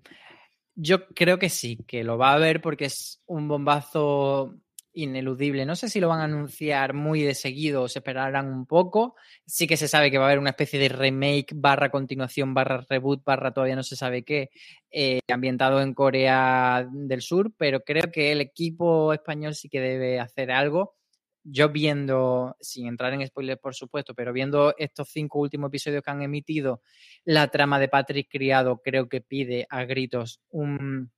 [0.76, 4.56] Yo creo que sí, que lo va a haber porque es un bombazo
[4.94, 5.66] ineludible.
[5.66, 9.16] No sé si lo van a anunciar muy de seguido o se esperarán un poco.
[9.46, 12.86] Sí que se sabe que va a haber una especie de remake barra continuación barra
[12.90, 14.50] reboot barra todavía no se sabe qué,
[14.90, 20.20] eh, ambientado en Corea del Sur, pero creo que el equipo español sí que debe
[20.20, 20.96] hacer algo
[21.44, 26.12] yo viendo, sin entrar en spoilers por supuesto, pero viendo estos cinco últimos episodios que
[26.12, 26.82] han emitido,
[27.24, 31.12] la trama de Patrick Criado creo que pide a gritos un,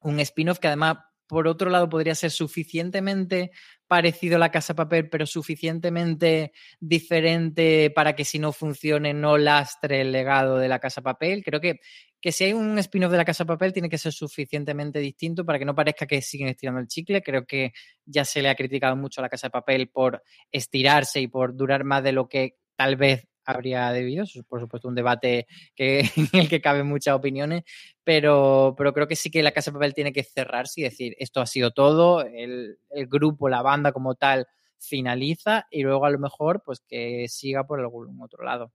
[0.00, 0.98] un spin-off que además,
[1.32, 3.52] por otro lado, podría ser suficientemente
[3.86, 10.02] parecido a la Casa Papel, pero suficientemente diferente para que si no funcione no lastre
[10.02, 11.42] el legado de la Casa Papel.
[11.42, 11.80] Creo que
[12.20, 15.58] que si hay un spin-off de la Casa Papel tiene que ser suficientemente distinto para
[15.58, 17.22] que no parezca que siguen estirando el chicle.
[17.22, 17.72] Creo que
[18.04, 21.56] ya se le ha criticado mucho a la Casa de Papel por estirarse y por
[21.56, 24.24] durar más de lo que tal vez habría debido.
[24.24, 26.00] Eso es, por supuesto, un debate que,
[26.32, 27.64] en el que caben muchas opiniones,
[28.04, 31.40] pero, creo que sí que la Casa de Papel tiene que cerrarse y decir, esto
[31.40, 34.46] ha sido todo, el, el grupo, la banda como tal
[34.78, 38.72] finaliza y luego a lo mejor pues que siga por algún otro lado.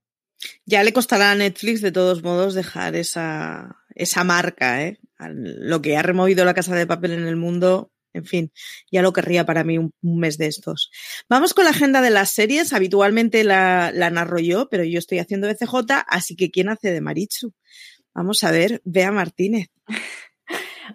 [0.64, 5.00] Ya le costará a Netflix, de todos modos, dejar esa, esa marca, ¿eh?
[5.18, 8.52] Lo que ha removido la casa de papel en el mundo, en fin,
[8.90, 10.90] ya lo querría para mí un, mes de estos.
[11.28, 12.72] Vamos con la agenda de las series.
[12.72, 16.92] Habitualmente la, la narro yo, pero yo estoy haciendo de CJ, así que ¿quién hace
[16.92, 17.52] de Marichu?
[18.14, 19.68] Vamos a ver, Bea Martínez.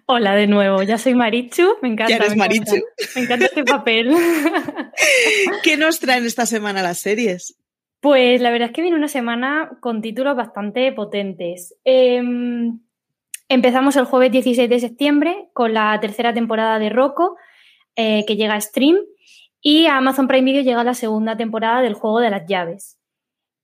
[0.06, 2.10] Hola de nuevo, ya soy Marichu, me encanta.
[2.10, 2.76] ¿Ya eres Marichu?
[3.14, 4.10] Me encanta este papel.
[5.62, 7.56] ¿Qué nos traen esta semana las series?
[8.00, 11.74] Pues la verdad es que viene una semana con títulos bastante potentes.
[11.84, 12.80] Em,
[13.48, 17.36] empezamos el jueves 16 de septiembre con la tercera temporada de Rocco,
[17.96, 18.96] eh, que llega a Stream,
[19.60, 22.98] y a Amazon Prime Video llega la segunda temporada del Juego de las Llaves.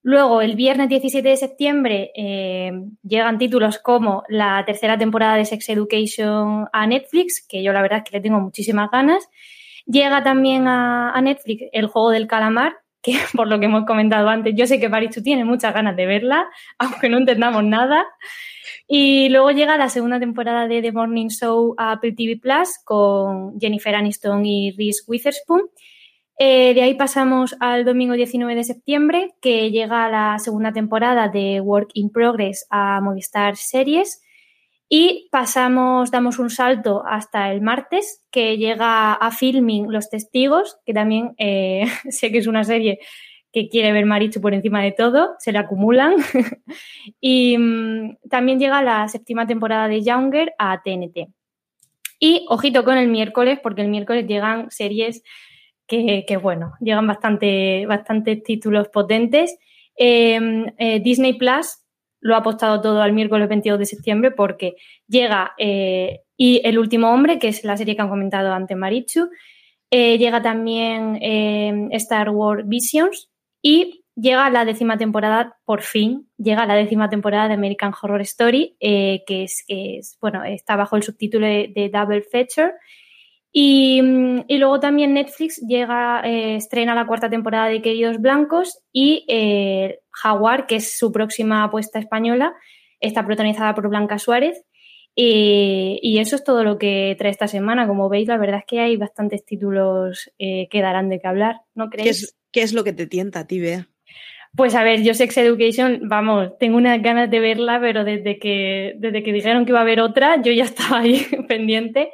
[0.03, 2.73] Luego, el viernes 17 de septiembre, eh,
[3.03, 7.99] llegan títulos como la tercera temporada de Sex Education a Netflix, que yo la verdad
[7.99, 9.29] es que le tengo muchísimas ganas.
[9.85, 14.55] Llega también a, Netflix el juego del calamar, que por lo que hemos comentado antes,
[14.57, 16.47] yo sé que Marichu tiene muchas ganas de verla,
[16.79, 18.07] aunque no entendamos nada.
[18.87, 23.59] Y luego llega la segunda temporada de The Morning Show a Apple TV Plus con
[23.61, 25.63] Jennifer Aniston y Reese Witherspoon.
[26.43, 31.61] Eh, de ahí pasamos al domingo 19 de septiembre, que llega la segunda temporada de
[31.61, 34.23] Work in Progress a Movistar Series.
[34.93, 40.93] Y pasamos, damos un salto hasta el martes, que llega a Filming Los Testigos, que
[40.93, 42.99] también eh, sé que es una serie
[43.53, 46.17] que quiere ver Marichu por encima de todo, se le acumulan.
[47.21, 51.29] y mm, también llega la séptima temporada de Younger a TNT.
[52.19, 55.23] Y ojito con el miércoles, porque el miércoles llegan series
[55.87, 59.57] que, bueno, llegan bastante, bastantes títulos potentes.
[59.97, 61.79] Em, eh, Disney Plus
[62.21, 64.77] lo ha apostado todo al miércoles 22 de septiembre porque
[65.09, 69.29] llega eh, y El último hombre, que es la serie que han comentado antes Marichu,
[69.91, 76.67] eh, llega también em, Star Wars Visions y llega la décima temporada, por fin, llega
[76.67, 81.91] la décima temporada de American Horror Story, que es, bueno, está bajo el subtítulo de
[81.93, 82.73] Double Feature
[83.53, 84.01] y,
[84.49, 90.67] luego también Netflix llega, eh, estrena la cuarta temporada de Queridos Blancos y eh, Jaguar,
[90.67, 92.55] que es su próxima apuesta española,
[93.01, 94.65] está protagonizada por Blanca Suárez.
[95.17, 97.87] Y, eso es todo lo que trae esta semana.
[97.87, 101.57] Como veis, la verdad es que hay bastantes títulos eh, que darán de qué hablar,
[101.75, 102.37] ¿no crees?
[102.53, 103.89] ¿Qué es, lo que te tienta a ti, Bea?
[104.57, 108.95] Pues a ver, yo Sex Education, vamos, tengo unas ganas de verla, pero desde que,
[108.99, 112.11] desde que dijeron que iba a haber otra, yo ya estaba ahí pendiente.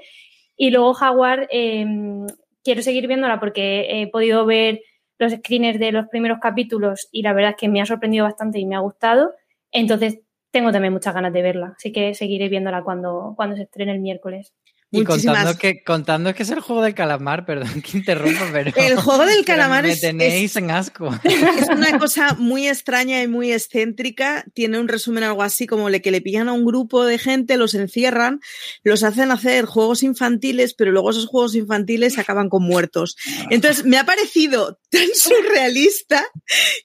[0.56, 2.26] Y luego Jaguar, em,
[2.64, 4.80] quiero seguir viéndola porque he podido ver
[5.18, 8.58] los screeners de los primeros capítulos y la verdad es que me ha sorprendido bastante
[8.58, 9.32] y me ha gustado.
[9.72, 13.92] Entonces tengo también muchas ganas de verla, así que seguiré viéndola cuando, cuando se estrene
[13.92, 14.54] el miércoles.
[14.92, 18.70] Y contando que, contando que es el juego del calamar, perdón que interrumpa, pero.
[18.76, 21.10] El juego del calamar me tenéis en asco.
[21.56, 24.44] Es una cosa muy extraña y muy excéntrica.
[24.54, 27.56] Tiene un resumen algo así como le que le pillan a un grupo de gente,
[27.56, 28.40] los encierran,
[28.84, 33.16] los hacen hacer juegos infantiles, pero luego esos juegos infantiles acaban con muertos.
[33.50, 36.24] Entonces me ha parecido tan surrealista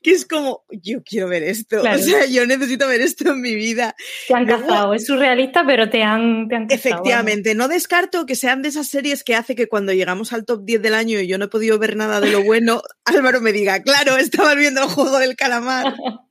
[0.01, 1.81] que es como, yo quiero ver esto.
[1.81, 3.95] O sea, yo necesito ver esto en mi vida.
[4.27, 4.93] Te han cazado.
[4.93, 7.53] Es surrealista, pero te han, te Efectivamente.
[7.53, 10.63] No des descarto que sean de esas series que hace que cuando llegamos al top
[10.63, 13.51] 10 del año y yo no he podido ver nada de lo bueno, Álvaro me
[13.51, 15.93] diga, claro, estabas viendo el juego del calamar.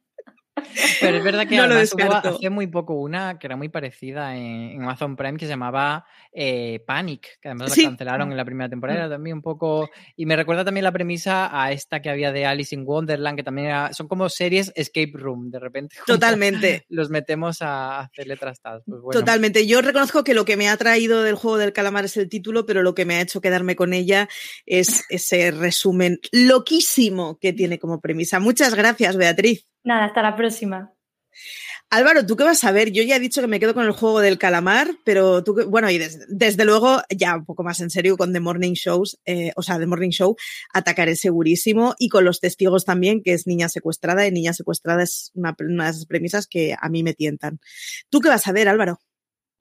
[1.00, 4.36] Pero es verdad que no además hubo hace muy poco una que era muy parecida
[4.36, 8.68] en, Amazon Prime que se llamaba eh, Panic, que además la cancelaron en la primera
[8.68, 9.10] temporada, mm.
[9.10, 9.88] también un poco...
[10.16, 13.42] Y me recuerda también la premisa a esta que había de Alice in Wonderland, que
[13.42, 15.96] también son como series escape room, de repente.
[16.06, 16.86] Totalmente.
[16.88, 18.82] Los metemos a hacerle trastas.
[18.86, 19.66] Pues Totalmente.
[19.66, 22.66] Yo reconozco que lo que me ha traído del juego del calamar es el título,
[22.66, 24.28] pero lo que me ha hecho quedarme con ella
[24.66, 28.40] es ese resumen loquísimo que tiene como premisa.
[28.40, 29.69] Muchas gracias, Beatriz.
[29.84, 30.92] Nada, hasta la próxima.
[31.92, 32.92] Álvaro, ¿tú qué vas a ver?
[32.92, 35.90] Yo ya he dicho que me quedo con el juego del calamar, pero tú, bueno,
[35.90, 39.62] y desde, luego, ya un poco más en serio, con The Morning Shows, eh, o
[39.62, 40.36] sea, The Morning Show,
[40.72, 45.32] atacaré segurísimo, y con los testigos también, que es Niña Secuestrada, y Niña Secuestrada es
[45.34, 47.58] una, una de esas premisas que a mí me tientan.
[48.08, 49.00] ¿Tú qué vas a ver, Álvaro?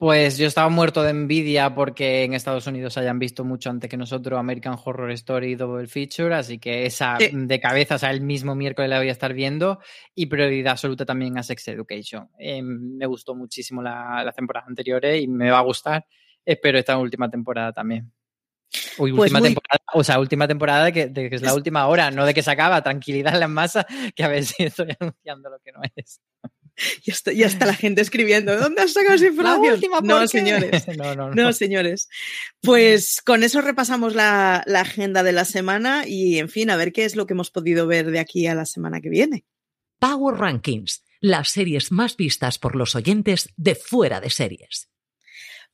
[0.00, 3.98] Pues yo estaba muerto de envidia porque en Estados Unidos hayan visto mucho antes que
[3.98, 8.54] nosotros American Horror Story Double Feature, así que esa de cabeza, o sea, el mismo
[8.54, 9.78] miércoles la voy a estar viendo
[10.14, 12.30] y prioridad absoluta también a Sex Education.
[12.38, 16.06] Em, me gustó muchísimo la, la temporada anterior y me va a gustar.
[16.46, 18.10] Espero esta última temporada también.
[18.96, 21.86] Uy, pues última temporada, o sea, última temporada de que, de que, es la última
[21.88, 22.82] hora, no de que se acaba.
[22.82, 23.86] Tranquilidad en la masa,
[24.16, 26.22] que a ver si estoy anunciando lo que no es.
[27.04, 28.56] Ya está, ya está la gente escribiendo.
[28.58, 29.80] ¿Dónde has sacado esa información?
[30.02, 30.86] no, señores.
[31.34, 32.08] No, señores.
[32.60, 36.92] Pues con eso repasamos la, la agenda de la semana y, en fin, a ver
[36.92, 39.44] qué es lo que hemos podido ver de aquí a la semana que viene.
[39.98, 44.89] Power Rankings las series más vistas por los oyentes de fuera de series.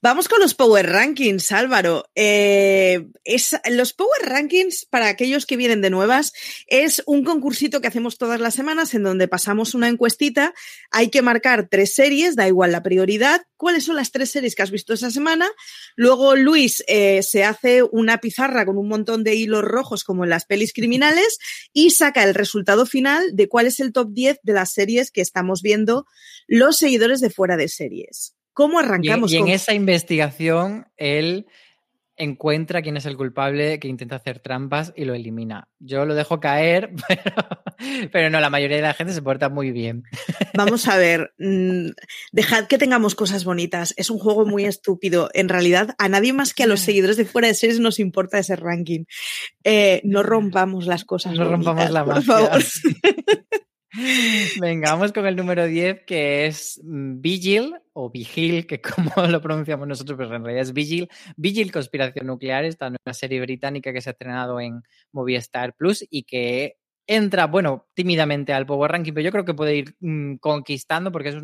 [0.02, 2.04] Vamos con los Power Rankings, Álvaro.
[2.14, 6.34] Eh, es, los Power Rankings, para aquellos que vienen de nuevas,
[6.66, 10.52] es un concursito que hacemos todas las semanas en donde pasamos una encuestita.
[10.90, 13.46] Hay que marcar tres series, da igual la prioridad.
[13.56, 15.48] ¿Cuáles son las tres series que has visto esa semana?
[15.96, 20.30] Luego Luis eh, se hace una pizarra con un montón de hilos rojos como en
[20.30, 21.38] las pelis criminales
[21.72, 25.22] y saca el resultado final de cuál es el top 10 de las series que
[25.22, 26.06] estamos viendo
[26.46, 28.35] los seguidores de fuera de series.
[28.56, 29.30] ¿Cómo arrancamos?
[29.34, 31.46] Y, en esa investigación, él
[32.16, 35.68] encuentra quién es el culpable que intenta hacer trampas y lo elimina.
[35.78, 36.90] Yo lo dejo caer,
[38.12, 40.04] pero, no, la mayoría de la gente se porta muy bien.
[40.54, 41.88] Vamos a ver, mm,
[42.32, 43.92] dejad que tengamos cosas bonitas.
[43.98, 45.28] Es un juego muy estúpido.
[45.34, 48.38] En realidad, a nadie más que a los seguidores de fuera de series nos importa
[48.38, 49.04] ese ranking.
[49.64, 51.34] Eh, no rompamos las cosas.
[51.34, 52.62] No rompamos la por favor.
[54.60, 59.40] Venga, vamos con el número 10, que es mm, Vigil o Vigil, que como lo
[59.40, 61.08] pronunciamos nosotros, pero en realidad es Vigil.
[61.36, 64.82] Vigil Conspiración Nuclear, esta nueva serie británica que se ha estrenado en
[65.12, 66.76] Movistar Plus y que
[67.06, 71.28] entra, bueno, tímidamente al Power Ranking, pero yo creo que puede ir mm, conquistando porque
[71.30, 71.36] es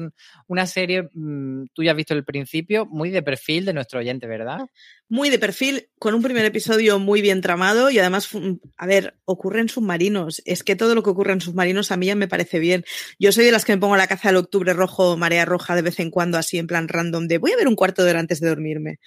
[0.48, 4.26] una serie, mm, tú ya has visto el principio, muy de perfil de nuestro oyente,
[4.26, 4.66] ¿verdad?
[5.08, 8.28] Muy de perfil, con un primer episodio muy bien tramado y además,
[8.76, 10.42] a ver, ocurre en submarinos.
[10.46, 12.84] Es que todo lo que ocurre en submarinos a mí ya me parece bien.
[13.18, 15.82] Yo soy de las que me pongo la caza al octubre rojo, marea roja de
[15.82, 18.20] vez en cuando, así en plan random, de voy a ver un cuarto de hora
[18.20, 18.98] antes de dormirme.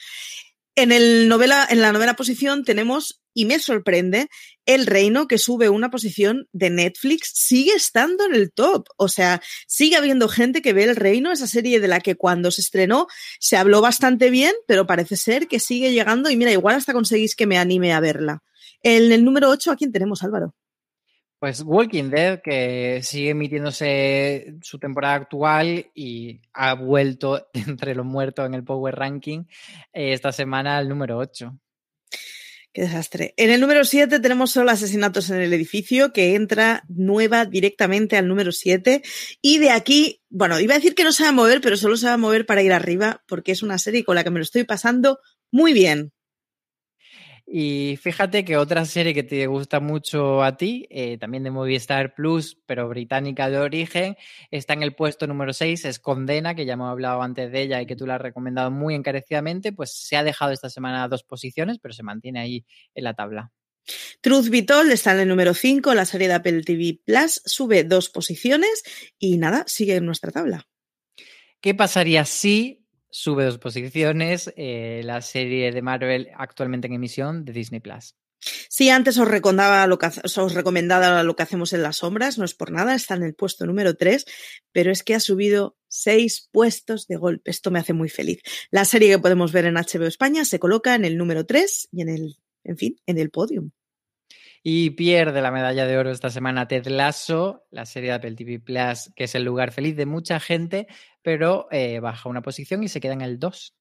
[0.76, 4.28] En, el novela, en la novena posición tenemos, y me sorprende,
[4.66, 8.88] El Reino, que sube una posición de Netflix, sigue estando en el top.
[8.98, 12.52] O sea, sigue habiendo gente que ve El Reino, esa serie de la que cuando
[12.52, 13.08] se estrenó
[13.40, 17.36] se habló bastante bien, pero parece ser que sigue llegando y mira, igual hasta conseguís
[17.36, 18.44] que me anime a verla.
[18.82, 20.56] En el número 8, ¿a quién tenemos, Álvaro?
[21.40, 28.46] Pues Walking Dead, que sigue emitiéndose su temporada actual y ha vuelto entre los muertos
[28.46, 29.46] en el Power Ranking
[29.94, 31.58] eh, esta semana al número 8.
[32.76, 33.34] Qué desastre.
[33.38, 38.28] En el número 7 tenemos solo asesinatos en el edificio, que entra nueva directamente al
[38.28, 39.02] número 7.
[39.42, 41.96] Y de aquí, bueno, iba a decir que no se va a mover, pero solo
[41.96, 44.40] se va a mover para ir arriba, porque es una serie con la que me
[44.40, 45.20] lo estoy pasando
[45.52, 46.12] muy bien.
[47.58, 52.14] Y fíjate que otra serie que te gusta mucho a ti, eh, también de Movistar
[52.14, 54.18] Plus, pero británica de origen,
[54.52, 57.82] está en el puesto número 6, es Condena, que ya hemos hablado antes de ella
[57.82, 61.24] y que tú la has recomendado muy encarecidamente, pues se ha dejado esta semana dos
[61.24, 63.54] posiciones, pero se mantiene ahí en la tabla.
[64.20, 67.86] Truth Be Told está en el número 5, la serie de Apple TV Plus sube
[67.86, 68.84] dos posiciones
[69.18, 70.68] y nada, sigue en nuestra tabla.
[71.62, 72.85] ¿Qué pasaría si
[73.16, 78.14] sube dos posiciones eh, la serie de Marvel actualmente en emisión de Disney Plus.
[78.70, 82.44] Sí, antes os recomendaba, lo que, os recomendaba lo que hacemos en las sombras, no
[82.44, 84.26] es por nada, está en el puesto número 3,
[84.74, 87.50] pero es que ha subido seis puestos de golpe.
[87.50, 88.42] Esto me hace muy feliz.
[88.70, 92.02] La serie que podemos ver en HBO España se coloca en el número 3 y
[92.02, 92.36] en el,
[92.66, 93.72] en fin, en el podium.
[94.62, 98.60] Y pierde la medalla de oro esta semana Ted Lasso, la serie de Apple TV
[98.60, 100.88] Plus, que es el lugar feliz de mucha gente,
[101.26, 103.76] pero eh, baja una posición y se queda en el 2.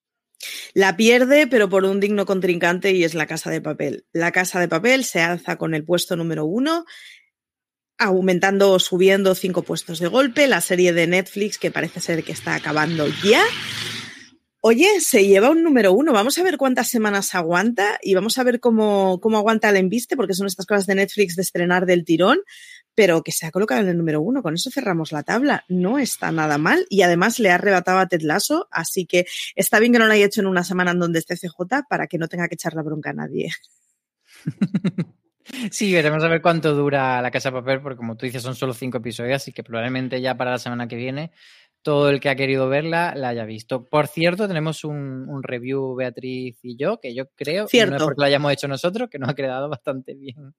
[0.73, 4.07] La pierde, pero por un digno contrincante y es la Casa de Papel.
[4.13, 6.87] La Casa de Papel se alza con el puesto número uno,
[7.99, 10.49] aumentando, subiendo cinco puestos de golpe.
[10.49, 13.45] La serie de Netflix, que parece ser que está acabando ya,
[14.67, 16.15] Oye, se lleva un número uno.
[16.15, 20.17] Vamos a ver cuántas semanas aguanta y vamos a ver cómo, cómo aguanta el embiste,
[20.17, 22.39] porque son estas cosas de Netflix de estrenar del tirón,
[22.95, 24.43] pero que se ha colocado en el número uno.
[24.43, 25.67] Con eso cerramos la tabla.
[25.69, 29.81] No está nada mal y además le ha arrebatado a Ted Lasso, así que está
[29.81, 32.17] bien que no lo haya hecho en una semana en donde esté CJ para que
[32.17, 33.51] no tenga que echar la bronca a nadie.
[35.71, 38.55] Sí, veremos a ver cuánto dura la Casa de Papel, porque como tú dices, son
[38.55, 41.33] solo cinco episodios, así que probablemente ya para la semana que viene
[41.85, 43.85] todo el que ha querido verla la haya visto.
[43.85, 48.21] Por cierto, tenemos un, review, Beatriz y yo, que yo creo, que no es porque
[48.21, 50.55] lo hayamos hecho nosotros, que nos ha quedado bastante bien.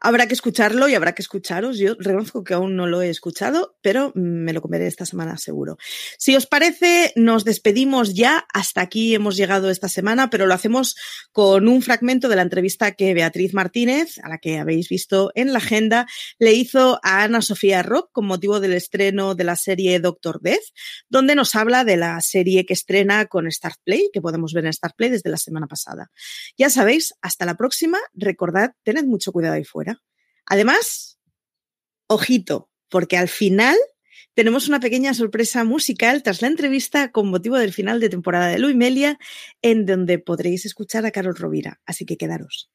[0.00, 1.78] Habrá que escucharlo y habrá que escucharos.
[1.78, 5.78] Yo reconozco que aún no lo he escuchado, pero me lo comeré esta semana seguro.
[6.18, 8.46] Si os parece, nos despedimos ya.
[8.52, 10.96] Hasta aquí hemos llegado esta semana, pero lo hacemos
[11.32, 15.52] con un fragmento de la entrevista que Beatriz Martínez, a la que habéis visto en
[15.52, 16.06] la agenda,
[16.38, 20.64] le hizo a Ana Sofía Rock con motivo del estreno de la serie Doctor Death,
[21.08, 24.72] donde nos habla de la serie que estrena con Start Play, que podemos ver en
[24.72, 26.10] Start Play desde la semana pasada.
[26.56, 27.98] Ya sabéis, hasta la próxima.
[28.14, 30.02] Recordad, tened mucho cuidado ahí fuera.
[30.46, 31.20] Además,
[32.06, 33.76] ojito, porque al final
[34.34, 38.58] tenemos una pequeña sorpresa musical tras la entrevista con motivo del final de temporada de
[38.58, 39.18] Luimelia,
[39.62, 41.80] en donde podréis escuchar a Carol Rovira.
[41.86, 42.70] Así que quedaros.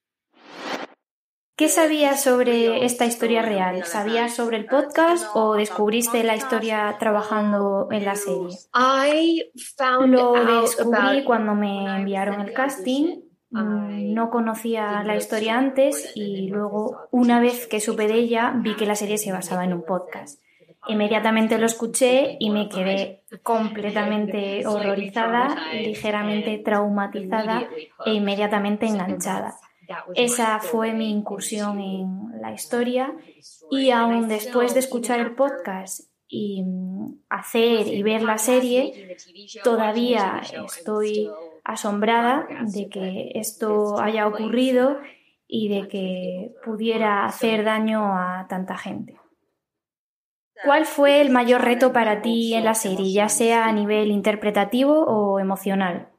[1.56, 3.86] ¿Qué sabías sobre esta historia real?
[3.86, 8.58] ¿Sabías sobre el podcast o descubriste la historia trabajando en la serie?
[10.08, 13.22] Lo descubrí cuando me enviaron el casting.
[13.54, 18.76] Mm, no conocía la historia antes y luego, una vez que supe de ella, vi
[18.76, 20.42] que la serie se basaba en un podcast.
[20.88, 27.70] Inmediatamente lo escuché y me quedé completamente horrorizada, ligeramente traumatizada
[28.04, 29.56] e inmediatamente enganchada.
[30.16, 33.14] Esa fue mi incursión en la historia
[33.70, 39.16] y aún después de escuchar el podcast y mm, hacer y ver la serie,
[39.64, 41.30] todavía estoy
[41.64, 44.98] asombrada de que esto haya ocurrido
[45.48, 49.20] y de que pudiera hacer daño a tanta gente.
[50.64, 55.04] ¿Cuál fue el mayor reto para ti en la serie, ya sea a nivel interpretativo
[55.06, 56.10] o emocional?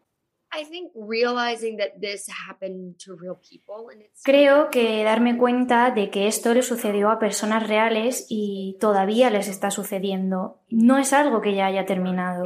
[4.23, 9.49] Creo que darme cuenta de que esto le sucedió a personas reales y todavía les
[9.49, 12.45] está sucediendo no es algo que ya haya terminado.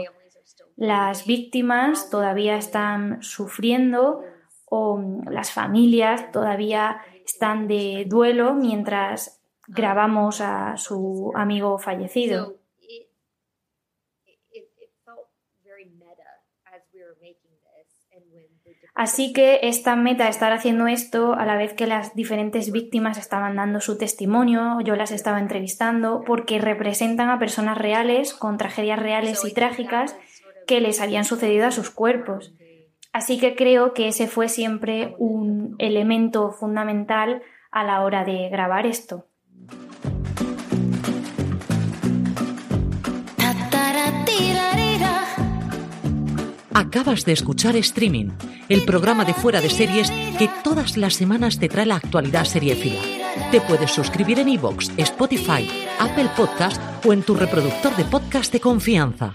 [0.78, 4.22] Las víctimas todavía están sufriendo
[4.64, 12.58] o las familias todavía están de duelo mientras grabamos a su amigo fallecido.
[18.94, 23.18] Así que esta meta de estar haciendo esto a la vez que las diferentes víctimas
[23.18, 29.00] estaban dando su testimonio, yo las estaba entrevistando, porque representan a personas reales con tragedias
[29.00, 30.16] reales y trágicas
[30.68, 32.54] que les habían sucedido a sus cuerpos.
[33.12, 37.42] Así que creo que ese fue siempre un elemento fundamental
[37.72, 39.26] a la hora de grabar esto.
[46.74, 48.30] Acabas de escuchar Streaming,
[48.68, 53.00] el programa de fuera de series que todas las semanas te trae la actualidad seriéfila.
[53.50, 58.60] Te puedes suscribir en iVoox, Spotify, Apple Podcast o en tu reproductor de podcast de
[58.60, 59.34] confianza.